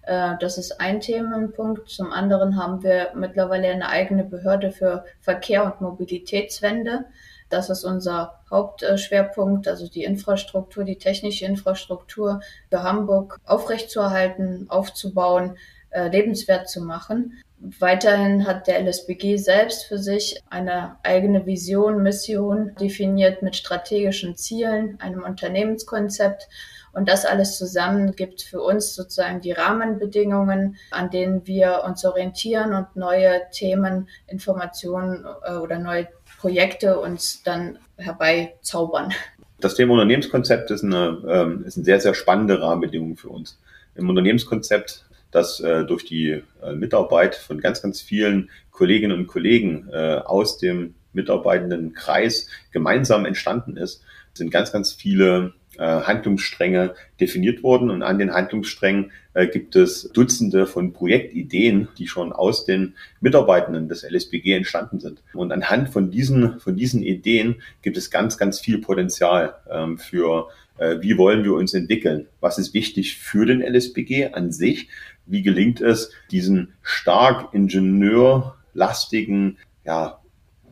[0.04, 1.90] Äh, das ist ein Themenpunkt.
[1.90, 7.06] Zum anderen haben wir mittlerweile eine eigene Behörde für Verkehr und Mobilitätswende.
[7.50, 15.58] Das ist unser Hauptschwerpunkt, also die Infrastruktur, die technische Infrastruktur für Hamburg aufrechtzuerhalten, aufzubauen,
[15.90, 17.34] äh, lebenswert zu machen.
[17.58, 24.98] Weiterhin hat der LSBG selbst für sich eine eigene Vision, Mission definiert mit strategischen Zielen,
[25.02, 26.48] einem Unternehmenskonzept
[26.94, 32.74] und das alles zusammen gibt für uns sozusagen die Rahmenbedingungen, an denen wir uns orientieren
[32.74, 36.08] und neue Themen, Informationen äh, oder neue
[36.40, 39.14] Projekte uns dann herbeizaubern.
[39.60, 43.60] Das Thema Unternehmenskonzept ist eine, ähm, ist eine sehr, sehr spannende Rahmenbedingung für uns.
[43.96, 49.90] Im Unternehmenskonzept, das äh, durch die äh, Mitarbeit von ganz, ganz vielen Kolleginnen und Kollegen
[49.92, 54.02] aus dem mitarbeitenden Kreis gemeinsam entstanden ist,
[54.34, 57.90] sind ganz, ganz viele Handlungsstränge definiert wurden.
[57.90, 63.88] Und an den Handlungssträngen äh, gibt es Dutzende von Projektideen, die schon aus den Mitarbeitenden
[63.88, 65.22] des LSBG entstanden sind.
[65.34, 70.50] Und anhand von diesen, von diesen Ideen gibt es ganz, ganz viel Potenzial ähm, für,
[70.78, 72.28] äh, wie wollen wir uns entwickeln?
[72.42, 74.90] Was ist wichtig für den LSBG an sich?
[75.26, 80.20] Wie gelingt es, diesen stark ingenieurlastigen, ja,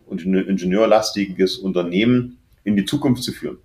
[0.10, 3.60] ingenieurlastiges Unternehmen in die Zukunft zu führen?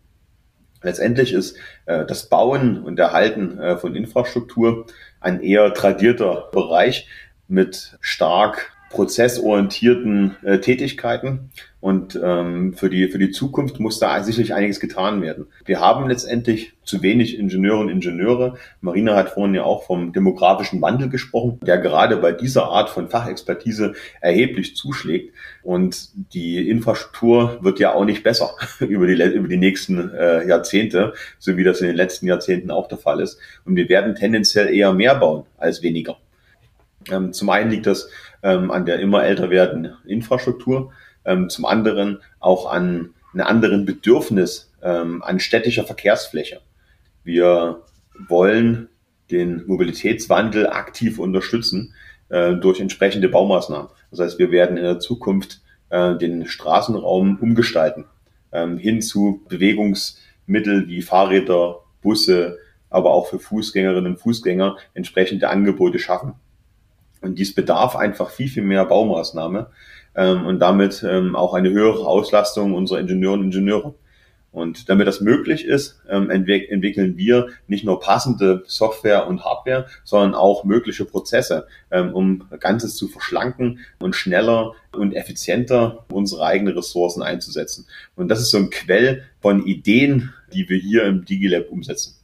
[0.82, 4.86] Letztendlich ist äh, das Bauen und Erhalten äh, von Infrastruktur
[5.20, 7.08] ein eher tradierter Bereich
[7.48, 11.50] mit stark prozessorientierten äh, Tätigkeiten.
[11.80, 15.46] Und ähm, für, die, für die Zukunft muss da sicherlich einiges getan werden.
[15.64, 18.56] Wir haben letztendlich zu wenig Ingenieure und Ingenieure.
[18.80, 23.08] Marina hat vorhin ja auch vom demografischen Wandel gesprochen, der gerade bei dieser Art von
[23.08, 25.34] Fachexpertise erheblich zuschlägt.
[25.64, 31.14] Und die Infrastruktur wird ja auch nicht besser über die, über die nächsten äh, Jahrzehnte,
[31.40, 33.40] so wie das in den letzten Jahrzehnten auch der Fall ist.
[33.64, 36.16] Und wir werden tendenziell eher mehr bauen als weniger.
[37.10, 38.08] Ähm, zum einen liegt das
[38.42, 40.92] ähm, an der immer älter werdenden Infrastruktur,
[41.24, 46.60] ähm, zum anderen auch an einem anderen Bedürfnis ähm, an städtischer Verkehrsfläche.
[47.24, 47.82] Wir
[48.28, 48.88] wollen
[49.30, 51.94] den Mobilitätswandel aktiv unterstützen
[52.28, 53.88] äh, durch entsprechende Baumaßnahmen.
[54.10, 55.60] Das heißt, wir werden in der Zukunft
[55.90, 58.06] äh, den Straßenraum umgestalten
[58.52, 62.58] ähm, hin zu Bewegungsmittel wie Fahrräder, Busse,
[62.90, 66.34] aber auch für Fußgängerinnen und Fußgänger entsprechende Angebote schaffen.
[67.22, 69.68] Und dies bedarf einfach viel, viel mehr Baumaßnahme
[70.14, 73.94] ähm, und damit ähm, auch eine höhere Auslastung unserer Ingenieure und Ingenieure.
[74.50, 79.86] Und damit das möglich ist, ähm, entwick entwickeln wir nicht nur passende Software und Hardware,
[80.04, 86.74] sondern auch mögliche Prozesse, ähm, um Ganzes zu verschlanken und schneller und effizienter unsere eigenen
[86.74, 87.86] Ressourcen einzusetzen.
[88.14, 92.16] Und das ist so ein Quell von Ideen, die wir hier im DigiLab umsetzen.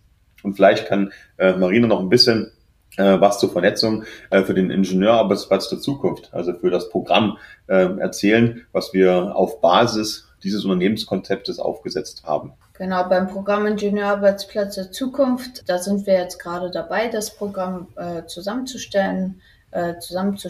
[0.43, 2.53] Und vielleicht kann äh, Marina noch ein bisschen
[2.99, 7.99] äh, was zur Vernetzung äh, für den Ingenieurarbeitsplatz der Zukunft, also für das Programm äh,
[7.99, 12.53] erzählen, was wir auf Basis dieses Unternehmenskonzeptes aufgesetzt haben.
[12.75, 18.25] Genau, beim Programm Ingenieurarbeitsplatz der Zukunft, da sind wir jetzt gerade dabei, das Programm äh,
[18.27, 19.41] zusammenzustellen.
[19.71, 20.49] äh, zusammen zu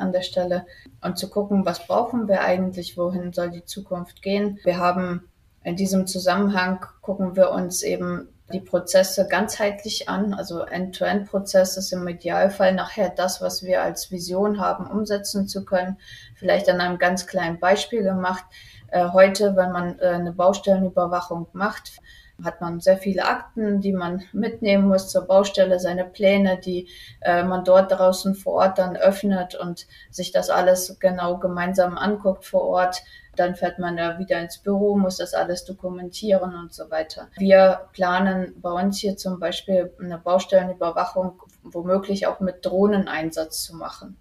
[0.00, 0.64] an der Stelle
[1.02, 4.58] und zu gucken, was brauchen wir eigentlich, wohin soll die Zukunft gehen.
[4.64, 5.28] Wir haben
[5.62, 10.34] in diesem Zusammenhang gucken wir uns eben die Prozesse ganzheitlich an.
[10.34, 15.98] Also End-to-End-Prozess ist im Idealfall nachher das, was wir als Vision haben, umsetzen zu können.
[16.34, 18.44] Vielleicht an einem ganz kleinen Beispiel gemacht.
[18.88, 22.00] Äh, heute, wenn man äh, eine Baustellenüberwachung macht,
[22.44, 26.88] hat man sehr viele Akten, die man mitnehmen muss zur Baustelle, seine Pläne, die
[27.22, 32.44] äh, man dort draußen vor Ort dann öffnet und sich das alles genau gemeinsam anguckt
[32.44, 33.02] vor Ort.
[33.36, 37.28] Dann fährt man da wieder ins Büro, muss das alles dokumentieren und so weiter.
[37.38, 44.16] Wir planen bei uns hier zum Beispiel eine Baustellenüberwachung womöglich auch mit Drohneneinsatz zu machen.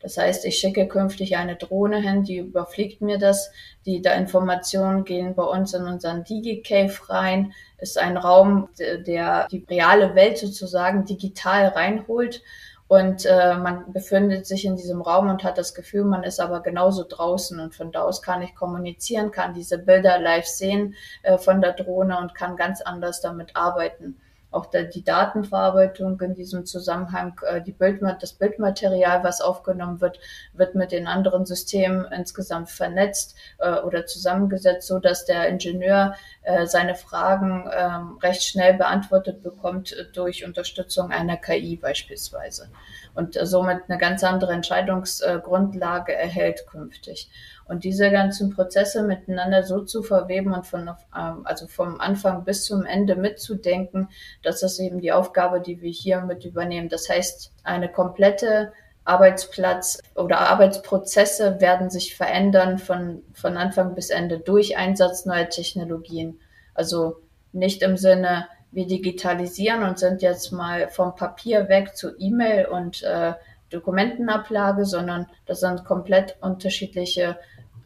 [0.00, 3.50] Das heißt, ich schicke künftig eine Drohne hin, die überfliegt mir das.
[3.84, 7.52] Die da Informationen gehen bei uns in unseren DigiCave rein.
[7.78, 12.42] Ist ein Raum, der die reale Welt sozusagen digital reinholt.
[12.88, 16.62] Und äh, man befindet sich in diesem Raum und hat das Gefühl, man ist aber
[16.62, 17.60] genauso draußen.
[17.60, 21.74] Und von da aus kann ich kommunizieren, kann diese Bilder live sehen äh, von der
[21.74, 24.18] Drohne und kann ganz anders damit arbeiten
[24.50, 30.18] auch der, die Datenverarbeitung in diesem Zusammenhang, äh, die Bild, das Bildmaterial, was aufgenommen wird,
[30.54, 36.66] wird mit den anderen Systemen insgesamt vernetzt äh, oder zusammengesetzt, so dass der Ingenieur äh,
[36.66, 42.70] seine Fragen ähm, recht schnell beantwortet bekommt durch Unterstützung einer KI beispielsweise
[43.14, 47.28] und somit eine ganz andere Entscheidungsgrundlage erhält künftig.
[47.68, 52.64] Und diese ganzen Prozesse miteinander so zu verweben und von, ähm, also vom Anfang bis
[52.64, 54.08] zum Ende mitzudenken,
[54.42, 56.88] das ist eben die Aufgabe, die wir hier mit übernehmen.
[56.88, 58.72] Das heißt, eine komplette
[59.04, 66.40] Arbeitsplatz oder Arbeitsprozesse werden sich verändern von, von Anfang bis Ende durch Einsatz neuer Technologien.
[66.74, 67.20] Also
[67.52, 73.02] nicht im Sinne, wir digitalisieren und sind jetzt mal vom Papier weg zu E-Mail und
[73.02, 73.32] äh,
[73.70, 77.38] Dokumentenablage, sondern das sind komplett unterschiedliche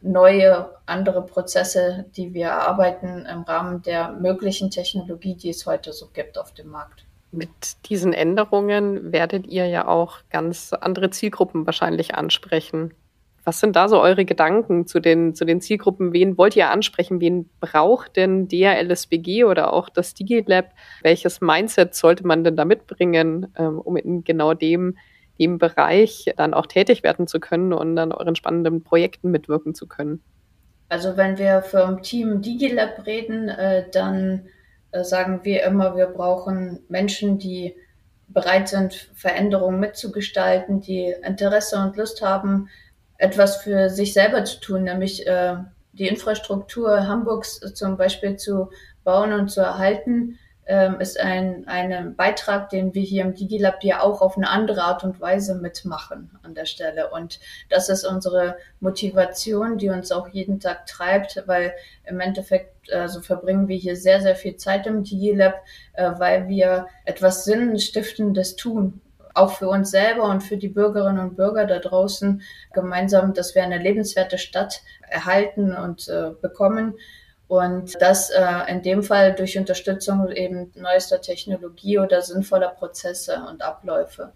[0.03, 6.09] neue, andere Prozesse, die wir erarbeiten im Rahmen der möglichen Technologie, die es heute so
[6.13, 7.05] gibt auf dem Markt.
[7.31, 7.49] Mit
[7.89, 12.93] diesen Änderungen werdet ihr ja auch ganz andere Zielgruppen wahrscheinlich ansprechen.
[13.45, 16.13] Was sind da so eure Gedanken zu den, zu den Zielgruppen?
[16.13, 17.19] Wen wollt ihr ansprechen?
[17.19, 20.69] Wen braucht denn der LSBG oder auch das DigiLab?
[21.01, 24.95] Welches Mindset sollte man denn da mitbringen, ähm, um in genau dem
[25.39, 29.87] dem Bereich dann auch tätig werden zu können und an euren spannenden Projekten mitwirken zu
[29.87, 30.21] können?
[30.89, 34.47] Also wenn wir vom Team DigiLab reden, äh, dann
[34.91, 37.75] äh, sagen wir immer, wir brauchen Menschen, die
[38.27, 42.69] bereit sind, Veränderungen mitzugestalten, die Interesse und Lust haben,
[43.17, 45.55] etwas für sich selber zu tun, nämlich äh,
[45.93, 48.69] die Infrastruktur Hamburgs zum Beispiel zu
[49.03, 54.01] bauen und zu erhalten ähm, ist ein, ein Beitrag, den wir hier im DigiLab ja
[54.01, 57.09] auch auf eine andere Art und Weise mitmachen an der Stelle.
[57.09, 61.73] Und das ist unsere Motivation, die uns auch jeden Tag treibt, weil
[62.05, 65.55] im Endeffekt also verbringen wir hier sehr, sehr viel Zeit im DigiLab,
[65.93, 69.01] äh, weil wir etwas Sinnstiftendes tun
[69.35, 73.63] auch für uns selber und für die Bürgerinnen und Bürger da draußen gemeinsam, dass wir
[73.63, 76.95] eine lebenswerte Stadt erhalten und äh, bekommen
[77.47, 83.61] und das äh, in dem Fall durch Unterstützung eben neuester Technologie oder sinnvoller Prozesse und
[83.61, 84.31] Abläufe.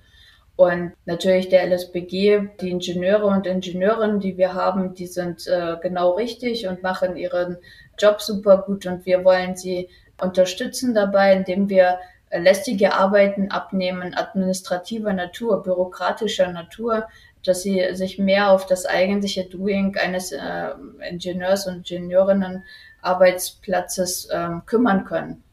[0.58, 6.12] Und natürlich der LSBG, die Ingenieure und Ingenieurinnen, die wir haben, die sind äh, genau
[6.12, 7.58] richtig und machen ihren
[7.98, 8.88] Job super gut.
[8.88, 9.88] Und wir wollen sie
[10.20, 12.00] unterstützen dabei, indem wir
[12.32, 17.08] äh, lästige Arbeiten abnehmen, administrativer Natur, bürokratischer Natur,
[17.48, 20.70] dass sie sich mehr auf das eigentliche Doing eines äh,
[21.10, 22.64] Ingenieurs und Ingenieurinnen
[23.02, 25.44] Arbeitsplatzes ähm, kümmern können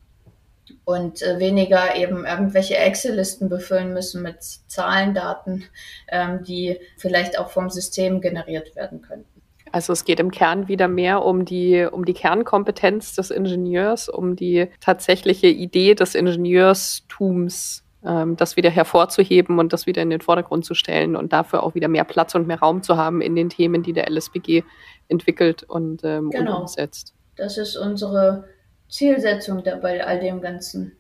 [0.85, 5.65] und äh, weniger eben irgendwelche Excel-Listen befüllen müssen mit Zahlen, Daten,
[6.09, 9.35] ähm, die vielleicht auch vom System generiert werden könnten.
[9.73, 14.37] Also es geht im Kern wieder mehr um die, um die Kernkompetenz des Ingenieurs, um
[14.37, 20.75] die tatsächliche Idee des Ingenieurstums, das wieder hervorzuheben und das wieder in den Vordergrund zu
[20.75, 23.83] stellen und dafür auch wieder mehr Platz und mehr Raum zu haben in den Themen,
[23.83, 24.63] die der LSBG
[25.09, 26.57] entwickelt und, ähm, genau.
[26.57, 27.15] und umsetzt.
[27.37, 28.45] Das ist unsere
[28.89, 30.97] Zielsetzung bei all dem Ganzen.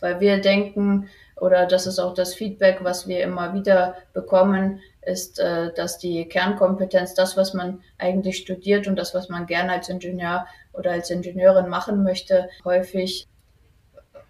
[0.00, 1.08] Weil wir denken,
[1.40, 6.28] oder das ist auch das Feedback, was wir immer wieder bekommen, ist, äh, dass die
[6.28, 11.10] Kernkompetenz, das, was man eigentlich studiert und das, was man gerne als Ingenieur oder als
[11.10, 13.26] Ingenieurin machen möchte, häufig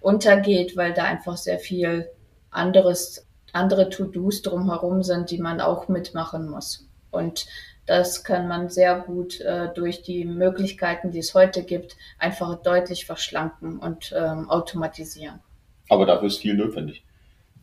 [0.01, 2.09] untergeht, weil da einfach sehr viel
[2.51, 6.89] anderes, andere To-Dos drumherum sind, die man auch mitmachen muss.
[7.11, 7.47] Und
[7.87, 13.07] das kann man sehr gut äh, durch die Möglichkeiten, die es heute gibt, einfach deutlich
[13.07, 15.41] verschlanken und ähm, automatisieren.
[15.89, 17.03] Aber dafür ist viel notwendig.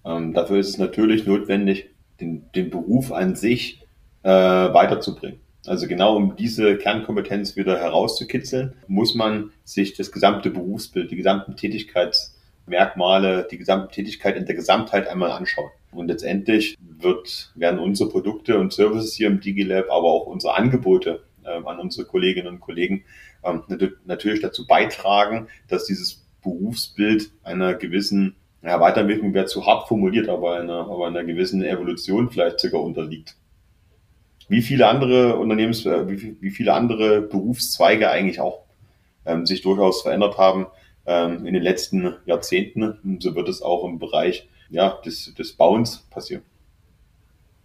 [0.03, 3.83] Ähm, dafür ist es natürlich notwendig, den, den Beruf an sich
[4.23, 5.39] äh, weiterzubringen.
[5.67, 11.55] Also genau um diese Kernkompetenz wieder herauszukitzeln, muss man sich das gesamte Berufsbild, die gesamten
[11.55, 15.69] Tätigkeitsmerkmale, die gesamte Tätigkeit in der Gesamtheit einmal anschauen.
[15.91, 21.23] Und letztendlich wird, werden unsere Produkte und Services hier im DigiLab, aber auch unsere Angebote
[21.43, 23.03] äh, an unsere Kolleginnen und Kollegen
[23.43, 23.63] ähm,
[24.05, 30.59] natürlich dazu beitragen, dass dieses Berufsbild einer gewissen ja, Weiterentwicklung wäre zu hart formuliert, aber
[30.59, 33.35] einer, aber einer gewissen Evolution vielleicht sogar unterliegt
[34.47, 38.61] wie viele andere Unternehmens, äh, wie, wie viele andere Berufszweige eigentlich auch
[39.25, 40.67] ähm, sich durchaus verändert haben
[41.05, 43.19] ähm, in den letzten Jahrzehnten.
[43.19, 46.43] So wird es auch im Bereich ja, des, des Bauens passieren.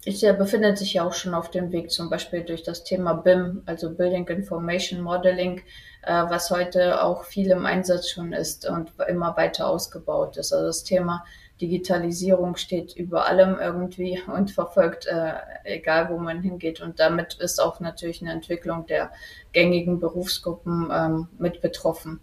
[0.04, 3.12] Ich äh, befindet sich ja auch schon auf dem Weg, zum Beispiel durch das Thema
[3.12, 5.60] BIM, also Building Information Modeling,
[6.02, 10.54] äh, was heute auch viel im Einsatz schon ist und immer weiter ausgebaut ist.
[10.54, 11.24] Also das Thema
[11.60, 15.34] Digitalisierung steht über allem irgendwie und verfolgt, äh,
[15.64, 16.80] egal wo man hingeht.
[16.80, 19.10] Und damit ist auch natürlich eine Entwicklung der
[19.52, 22.20] gängigen Berufsgruppen ähm, mit betroffen.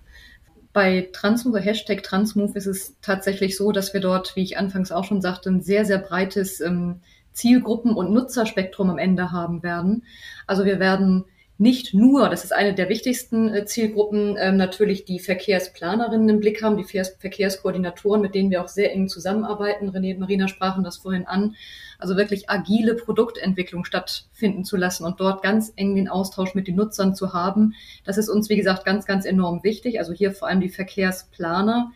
[0.73, 5.03] Bei Transmove, Hashtag Transmove ist es tatsächlich so, dass wir dort, wie ich anfangs auch
[5.03, 7.01] schon sagte, ein sehr, sehr breites ähm,
[7.33, 10.03] Zielgruppen- und Nutzerspektrum am Ende haben werden.
[10.47, 11.25] Also wir werden
[11.59, 16.61] nicht nur, das ist eine der wichtigsten äh, Zielgruppen, ähm, natürlich die Verkehrsplanerinnen im Blick
[16.61, 19.89] haben, die Verkehrskoordinatoren, mit denen wir auch sehr eng zusammenarbeiten.
[19.89, 21.55] René und Marina sprachen das vorhin an.
[21.97, 26.75] Also wirklich agile Produktentwicklung stattfinden zu lassen und dort ganz eng den Austausch mit den
[26.75, 27.73] Nutzern zu haben.
[28.05, 29.97] Das ist uns, wie gesagt, ganz, ganz enorm wichtig.
[29.97, 31.91] Also hier vor allem die Verkehrsplaner.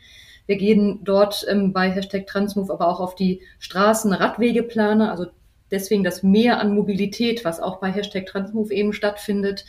[0.48, 5.28] Wir gehen dort ähm, bei Hashtag Transmove aber auch auf die Straßen-Radwegeplaner, also
[5.72, 9.66] deswegen das Mehr an Mobilität, was auch bei Hashtag Transmove eben stattfindet,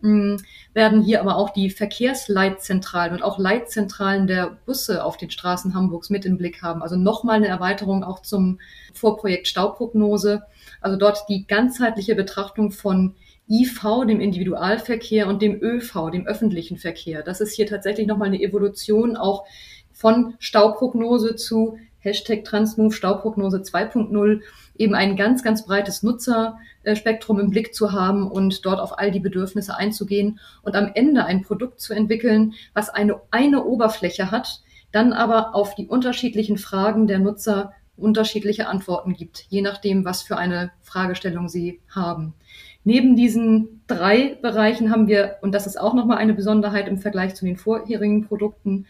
[0.00, 0.36] mm,
[0.74, 6.10] werden hier aber auch die Verkehrsleitzentralen und auch Leitzentralen der Busse auf den Straßen Hamburgs
[6.10, 6.82] mit im Blick haben.
[6.82, 8.58] Also nochmal eine Erweiterung auch zum
[8.94, 10.42] Vorprojekt Stauprognose.
[10.80, 13.14] Also dort die ganzheitliche Betrachtung von
[13.48, 17.22] IV, dem Individualverkehr und dem ÖV, dem öffentlichen Verkehr.
[17.22, 19.44] Das ist hier tatsächlich nochmal eine Evolution auch
[19.92, 24.40] von Stauprognose zu Hashtag Transmove Stauprognose 2.0
[24.76, 29.20] eben ein ganz, ganz breites Nutzerspektrum im Blick zu haben und dort auf all die
[29.20, 35.12] Bedürfnisse einzugehen und am Ende ein Produkt zu entwickeln, was eine, eine Oberfläche hat, dann
[35.12, 40.72] aber auf die unterschiedlichen Fragen der Nutzer unterschiedliche Antworten gibt, je nachdem, was für eine
[40.82, 42.34] Fragestellung sie haben.
[42.84, 47.34] Neben diesen drei Bereichen haben wir, und das ist auch nochmal eine Besonderheit im Vergleich
[47.34, 48.86] zu den vorherigen Produkten,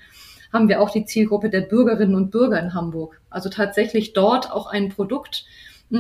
[0.52, 3.20] haben wir auch die Zielgruppe der Bürgerinnen und Bürger in Hamburg.
[3.30, 5.44] Also tatsächlich dort auch ein Produkt,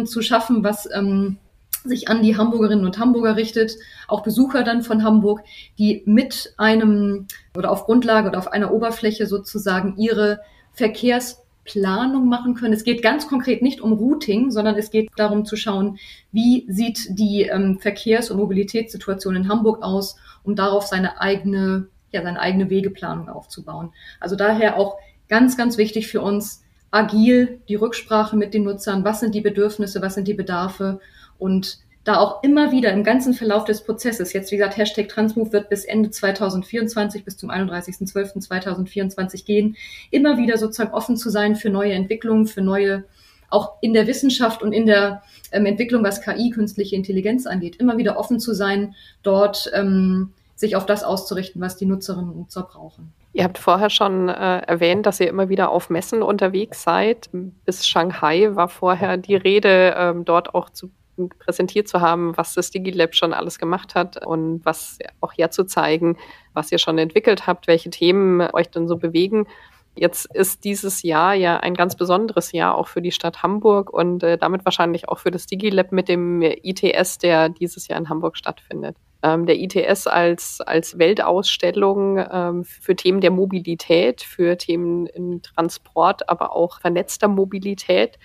[0.06, 1.38] zu schaffen, was ähm,
[1.84, 3.76] sich an die Hamburgerinnen und Hamburger richtet,
[4.08, 5.42] auch Besucher dann von Hamburg,
[5.78, 7.26] die mit einem
[7.56, 10.40] oder auf Grundlage oder auf einer Oberfläche sozusagen ihre
[10.72, 12.72] Verkehrsplanung machen können.
[12.72, 15.98] Es geht ganz konkret nicht um Routing, sondern es geht darum zu schauen,
[16.30, 22.22] wie sieht die ähm, Verkehrs- und Mobilitätssituation in Hamburg aus, um darauf seine eigene, ja,
[22.22, 23.92] seine eigene Wegeplanung aufzubauen.
[24.20, 26.62] Also daher auch ganz, ganz wichtig für uns,
[26.92, 31.00] agil die Rücksprache mit den Nutzern, was sind die Bedürfnisse, was sind die Bedarfe
[31.38, 35.52] und da auch immer wieder im ganzen Verlauf des Prozesses, jetzt wie gesagt, Hashtag Transmove
[35.52, 39.76] wird bis Ende 2024, bis zum 31.12.2024 gehen,
[40.10, 43.04] immer wieder sozusagen offen zu sein für neue Entwicklungen, für neue,
[43.50, 45.22] auch in der Wissenschaft und in der
[45.52, 50.74] ähm, Entwicklung, was KI, künstliche Intelligenz angeht, immer wieder offen zu sein, dort ähm, sich
[50.74, 53.12] auf das auszurichten, was die Nutzerinnen und Nutzer brauchen.
[53.34, 57.30] Ihr habt vorher schon äh, erwähnt, dass ihr immer wieder auf Messen unterwegs seid.
[57.64, 60.90] Bis Shanghai war vorher die Rede, ähm, dort auch zu
[61.38, 66.16] präsentiert zu haben, was das DigiLab schon alles gemacht hat und was auch herzuzeigen,
[66.54, 69.46] was ihr schon entwickelt habt, welche Themen euch dann so bewegen.
[69.94, 74.22] Jetzt ist dieses Jahr ja ein ganz besonderes Jahr auch für die Stadt Hamburg und
[74.22, 78.36] äh, damit wahrscheinlich auch für das DigiLab mit dem ITS, der dieses Jahr in Hamburg
[78.36, 85.42] stattfindet ähm, der ITS als, als Weltausstellung ähm, für Themen der Mobilität, für Themen im
[85.42, 88.18] Transport, aber auch vernetzter Mobilität.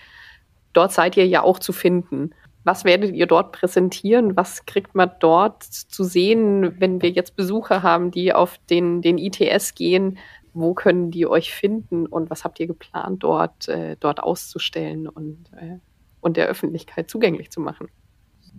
[0.74, 2.32] Dort seid ihr ja auch zu finden.
[2.64, 4.36] Was werdet ihr dort präsentieren?
[4.36, 9.18] Was kriegt man dort zu sehen, wenn wir jetzt Besucher haben, die auf den, den
[9.18, 10.18] ITS gehen?
[10.54, 15.46] Wo können die euch finden und was habt ihr geplant, dort, äh, dort auszustellen und,
[15.56, 15.78] äh,
[16.20, 17.88] und der Öffentlichkeit zugänglich zu machen?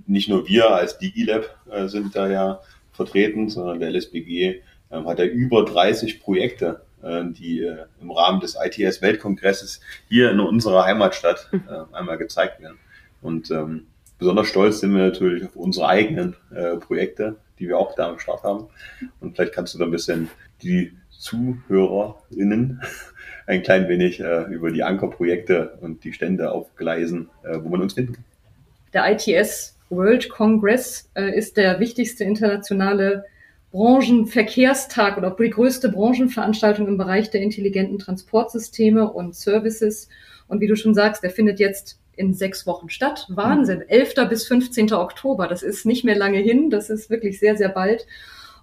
[0.07, 2.61] Nicht nur wir als DigiLab äh, sind da ja
[2.93, 8.41] vertreten, sondern der LSBG ähm, hat ja über 30 Projekte, äh, die äh, im Rahmen
[8.41, 11.63] des ITS Weltkongresses hier in unserer Heimatstadt mhm.
[11.69, 12.79] äh, einmal gezeigt werden.
[13.23, 13.87] Und ähm,
[14.19, 18.19] besonders stolz sind wir natürlich auf unsere eigenen äh, Projekte, die wir auch da am
[18.19, 18.67] Start haben.
[19.21, 20.29] Und vielleicht kannst du da ein bisschen
[20.63, 22.83] die Zuhörerinnen
[23.47, 27.95] ein klein wenig äh, über die Ankerprojekte und die Stände aufgleisen, äh, wo man uns
[27.95, 28.25] finden kann.
[28.93, 33.25] Der ITS World Congress äh, ist der wichtigste internationale
[33.71, 40.09] Branchenverkehrstag oder die größte Branchenveranstaltung im Bereich der intelligenten Transportsysteme und Services.
[40.47, 43.27] Und wie du schon sagst, der findet jetzt in sechs Wochen statt.
[43.29, 43.83] Wahnsinn.
[43.87, 44.15] 11.
[44.29, 44.93] bis 15.
[44.93, 45.47] Oktober.
[45.47, 46.71] Das ist nicht mehr lange hin.
[46.71, 48.07] Das ist wirklich sehr, sehr bald.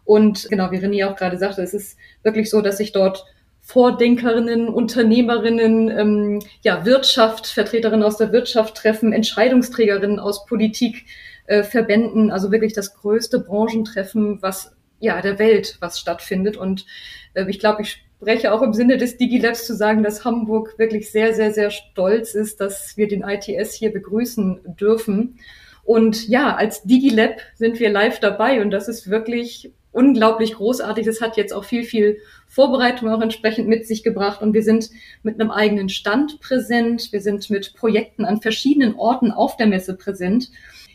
[0.04, 3.26] Und genau, wie René auch gerade sagte, es ist wirklich so, dass sich dort
[3.66, 11.06] Vordenkerinnen, Unternehmerinnen, ähm, ja, Wirtschaft, Vertreterinnen aus der Wirtschaft treffen, Entscheidungsträgerinnen aus Politik,
[11.48, 16.58] äh, Verbänden, also wirklich das größte Branchentreffen, was ja der Welt, was stattfindet.
[16.58, 16.86] Und
[17.34, 21.12] äh, ich glaube, ich spreche auch im Sinne des DigiLabs zu sagen, dass Hamburg wirklich
[21.12, 25.40] sehr, sehr, sehr stolz ist, dass wir den ITS hier begrüßen dürfen.
[25.84, 31.06] Und ja, als DigiLab sind wir live dabei und das ist wirklich unglaublich großartig.
[31.06, 32.20] Das hat jetzt auch viel, viel
[32.56, 34.42] Vorbereitung auch entsprechend mit sich gebracht.
[34.42, 34.90] Und wir sind
[35.24, 37.12] mit einem eigenen Stand präsent.
[37.12, 40.52] Wir sind mit Projekten an verschiedenen Orten auf der Messe präsent.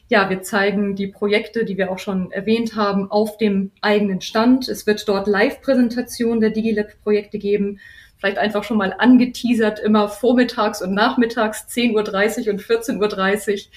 [0.09, 4.69] Ja, wir zeigen die Projekte, die wir auch schon erwähnt haben, auf dem eigenen Stand.
[4.69, 7.79] Es wird dort Live-Präsentationen der DigiLab-Projekte geben.
[8.17, 13.69] Vielleicht einfach schon mal angeteasert, immer vormittags und nachmittags 10.30 Uhr und 14.30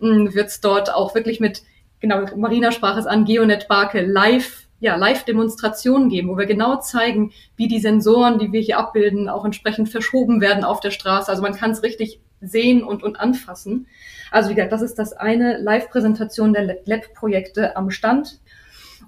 [0.00, 1.62] Uhr wird es dort auch wirklich mit
[2.00, 7.32] genau, Marina sprach es an, Geonet Barke live, ja, Live-Demonstrationen geben, wo wir genau zeigen,
[7.56, 11.30] wie die Sensoren, die wir hier abbilden, auch entsprechend verschoben werden auf der Straße.
[11.30, 13.86] Also man kann es richtig sehen und, und anfassen.
[14.30, 18.40] Also wie gesagt, das ist das eine Live-Präsentation der Lab-Projekte am Stand.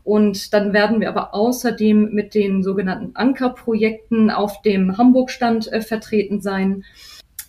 [0.04, 6.40] Und dann werden wir aber außerdem mit den sogenannten Ankerprojekten auf dem Hamburg-Stand äh, vertreten
[6.40, 6.84] sein.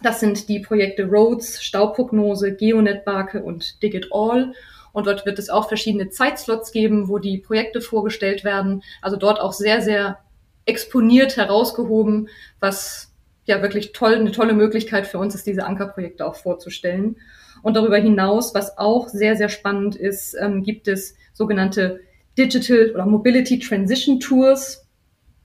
[0.03, 4.53] Das sind die Projekte Roads, Stauprognose, Geonet Barke und Digit All.
[4.93, 8.83] Und dort wird es auch verschiedene Zeitslots geben, wo die Projekte vorgestellt werden.
[9.01, 10.19] Also dort auch sehr, sehr
[10.65, 12.29] exponiert herausgehoben,
[12.59, 13.11] was
[13.45, 17.17] ja wirklich toll, eine tolle Möglichkeit für uns ist, diese Ankerprojekte auch vorzustellen.
[17.61, 22.01] Und darüber hinaus, was auch sehr, sehr spannend ist, ähm, gibt es sogenannte
[22.37, 24.82] Digital oder Mobility Transition Tours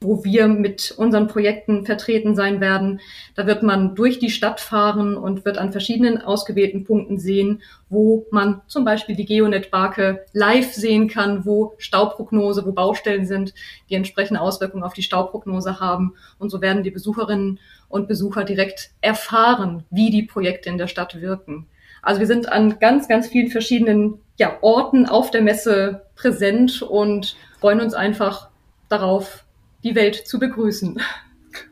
[0.01, 3.01] wo wir mit unseren Projekten vertreten sein werden.
[3.35, 8.27] Da wird man durch die Stadt fahren und wird an verschiedenen ausgewählten Punkten sehen, wo
[8.31, 13.55] man zum Beispiel die Geonet-Barke live sehen kann, wo Stauprognose, wo Baustellen sind,
[13.91, 16.15] die entsprechende Auswirkungen auf die Stauprognose haben.
[16.39, 21.21] Und so werden die Besucherinnen und Besucher direkt erfahren, wie die Projekte in der Stadt
[21.21, 21.67] wirken.
[22.03, 27.37] Also wir sind an ganz, ganz vielen verschiedenen ja, Orten auf der Messe präsent und
[27.61, 28.49] freuen uns einfach
[28.89, 29.45] darauf,
[29.85, 31.01] die Welt zu begrüßen.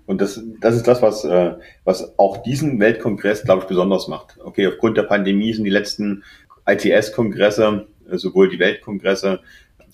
[0.07, 1.55] Und das, das ist das, was, äh,
[1.85, 4.39] was auch diesen Weltkongress, glaube ich, besonders macht.
[4.43, 6.25] Okay, aufgrund der Pandemie sind die letzten
[6.67, 9.41] ITS-Kongresse, äh, sowohl die Weltkongresse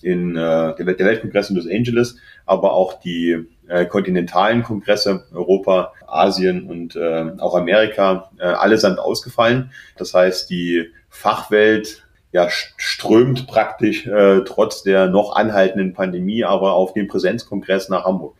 [0.01, 6.69] in äh, der, Weltkongress in Los Angeles, aber auch die äh, kontinentalen Kongresse Europa, Asien
[6.69, 9.71] und äh, auch Amerika äh, allesamt ausgefallen.
[9.97, 16.93] Das heißt, die Fachwelt ja, strömt praktisch äh, trotz der noch anhaltenden Pandemie aber auf
[16.93, 18.35] den Präsenzkongress nach Hamburg.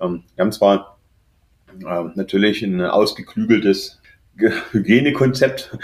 [0.00, 0.98] Ähm, wir haben zwar
[1.78, 4.00] äh, natürlich ein ausgeklügeltes
[4.72, 5.78] Hygienekonzept,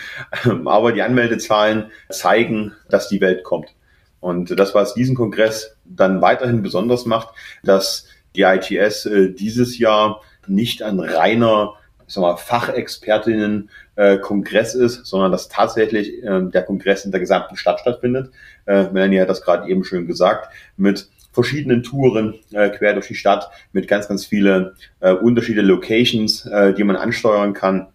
[0.64, 3.74] aber die Anmeldezahlen zeigen, dass die Welt kommt.
[4.18, 10.22] Und das, was diesen Kongress dann weiterhin besonders macht, dass die ITS äh, dieses Jahr
[10.46, 11.74] nicht ein reiner
[12.10, 17.56] ich sag mal, Fachexpertinnen äh, ist, sondern dass tatsächlich äh, der Kongress in der gesamten
[17.56, 18.32] Stadt stattfindet.
[18.66, 23.14] Äh, Melanie hat das gerade eben schön gesagt, mit verschiedenen Touren äh, quer durch die
[23.14, 27.86] Stadt, mit ganz, ganz viele äh, unterschiedliche Locations, äh, die man ansteuern kann.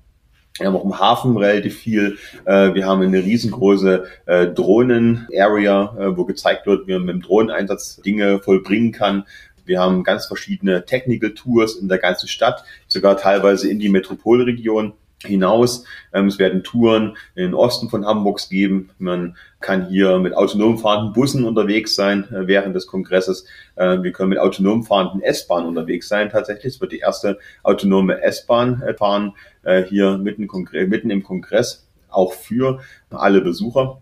[0.57, 2.17] Wir haben auch im Hafen relativ viel.
[2.45, 7.21] Äh, wir haben eine riesengroße äh, Drohnen-Area, äh, wo gezeigt wird, wie man mit dem
[7.21, 9.25] Drohneneinsatz Dinge vollbringen kann.
[9.65, 14.93] Wir haben ganz verschiedene Technical Tours in der ganzen Stadt, sogar teilweise in die Metropolregion
[15.23, 15.85] hinaus.
[16.13, 18.89] Ähm, es werden Touren in den Osten von Hamburgs geben.
[18.99, 23.45] Man kann hier mit autonom fahrenden Bussen unterwegs sein äh, während des Kongresses.
[23.75, 26.29] Äh, wir können mit autonom fahrenden S-Bahnen unterwegs sein.
[26.29, 30.47] Tatsächlich, es wird die erste autonome S-Bahn äh, fahren äh, hier mitten,
[30.87, 34.01] mitten, im Kongress, auch für alle Besucher.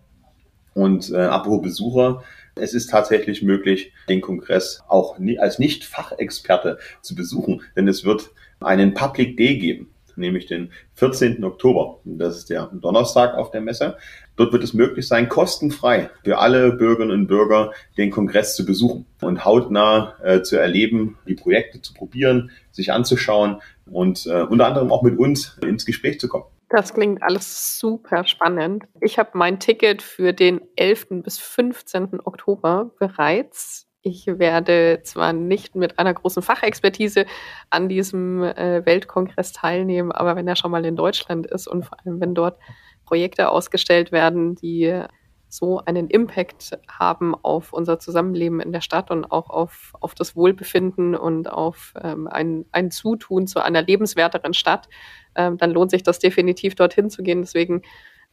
[0.74, 2.22] Und äh, apropos Besucher,
[2.56, 8.30] es ist tatsächlich möglich, den Kongress auch als Nicht-Fachexperte zu besuchen, denn es wird
[8.60, 11.42] einen Public Day geben, nämlich den 14.
[11.44, 12.00] Oktober.
[12.04, 13.96] Das ist der Donnerstag auf der Messe.
[14.36, 19.06] Dort wird es möglich sein, kostenfrei für alle Bürgerinnen und Bürger den Kongress zu besuchen
[19.20, 24.92] und hautnah äh, zu erleben, die Projekte zu probieren, sich anzuschauen und äh, unter anderem
[24.92, 26.46] auch mit uns ins Gespräch zu kommen.
[26.68, 28.84] Das klingt alles super spannend.
[29.00, 31.22] Ich habe mein Ticket für den 11.
[31.22, 32.20] bis 15.
[32.24, 37.26] Oktober bereits Ich werde zwar nicht mit einer großen Fachexpertise
[37.70, 41.98] an diesem äh, Weltkongress teilnehmen, aber wenn er schon mal in Deutschland ist und vor
[42.00, 42.58] allem wenn dort
[43.06, 45.04] Projekte ausgestellt werden, die
[45.54, 50.34] so einen Impact haben auf unser Zusammenleben in der Stadt und auch auf, auf das
[50.34, 54.88] Wohlbefinden und auf ähm, ein, ein Zutun zu einer lebenswerteren Stadt,
[55.36, 57.42] ähm, dann lohnt sich das definitiv dorthin zu gehen.
[57.42, 57.82] Deswegen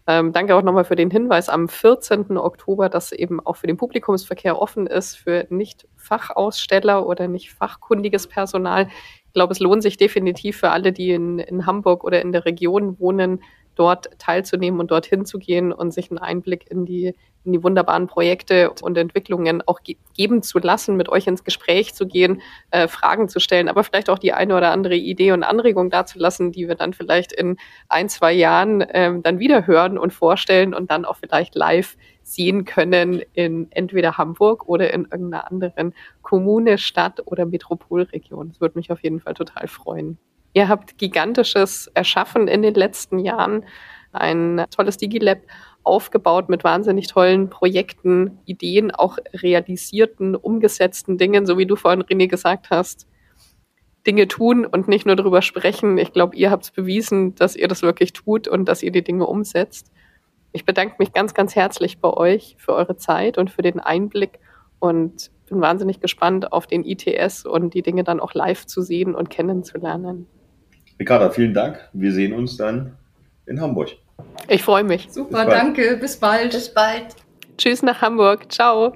[0.07, 2.37] ähm, danke auch nochmal für den Hinweis am 14.
[2.37, 8.87] Oktober, dass eben auch für den Publikumsverkehr offen ist, für Nicht-Fachaussteller oder nicht fachkundiges Personal.
[9.27, 12.45] Ich glaube, es lohnt sich definitiv für alle, die in, in Hamburg oder in der
[12.45, 13.43] Region wohnen,
[13.81, 18.05] dort teilzunehmen und dorthin zu gehen und sich einen Einblick in die, in die wunderbaren
[18.05, 22.87] Projekte und Entwicklungen auch ge geben zu lassen, mit euch ins Gespräch zu gehen, äh,
[22.87, 26.67] Fragen zu stellen, aber vielleicht auch die eine oder andere Idee und Anregung dazulassen, die
[26.67, 27.57] wir dann vielleicht in
[27.89, 32.65] ein, zwei Jahren ähm, dann wieder hören und vorstellen und dann auch vielleicht live sehen
[32.65, 38.49] können in entweder Hamburg oder in irgendeiner anderen Kommune, Stadt oder Metropolregion.
[38.49, 40.19] Das würde mich auf jeden Fall total freuen.
[40.53, 43.65] Ihr habt Gigantisches erschaffen in den letzten Jahren,
[44.11, 45.39] ein tolles Digilab
[45.83, 52.27] aufgebaut mit wahnsinnig tollen Projekten, Ideen, auch realisierten, umgesetzten Dingen, so wie du vorhin, René,
[52.27, 53.07] gesagt hast.
[54.05, 55.97] Dinge tun und nicht nur darüber sprechen.
[55.97, 59.03] Ich glaube, ihr habt es bewiesen, dass ihr das wirklich tut und dass ihr die
[59.03, 59.91] Dinge umsetzt.
[60.51, 64.39] Ich bedanke mich ganz, ganz herzlich bei euch für eure Zeit und für den Einblick
[64.79, 69.15] und bin wahnsinnig gespannt auf den ITS und die Dinge dann auch live zu sehen
[69.15, 70.27] und kennenzulernen.
[71.01, 71.79] Ricarda, vielen Dank.
[71.93, 72.95] Wir sehen uns dann
[73.47, 73.89] in Hamburg.
[74.47, 75.07] Ich freue mich.
[75.09, 75.97] Super, bis danke.
[75.97, 76.51] Bis bald.
[76.51, 77.07] Bis bald.
[77.57, 78.51] Tschüss nach Hamburg.
[78.51, 78.95] Ciao.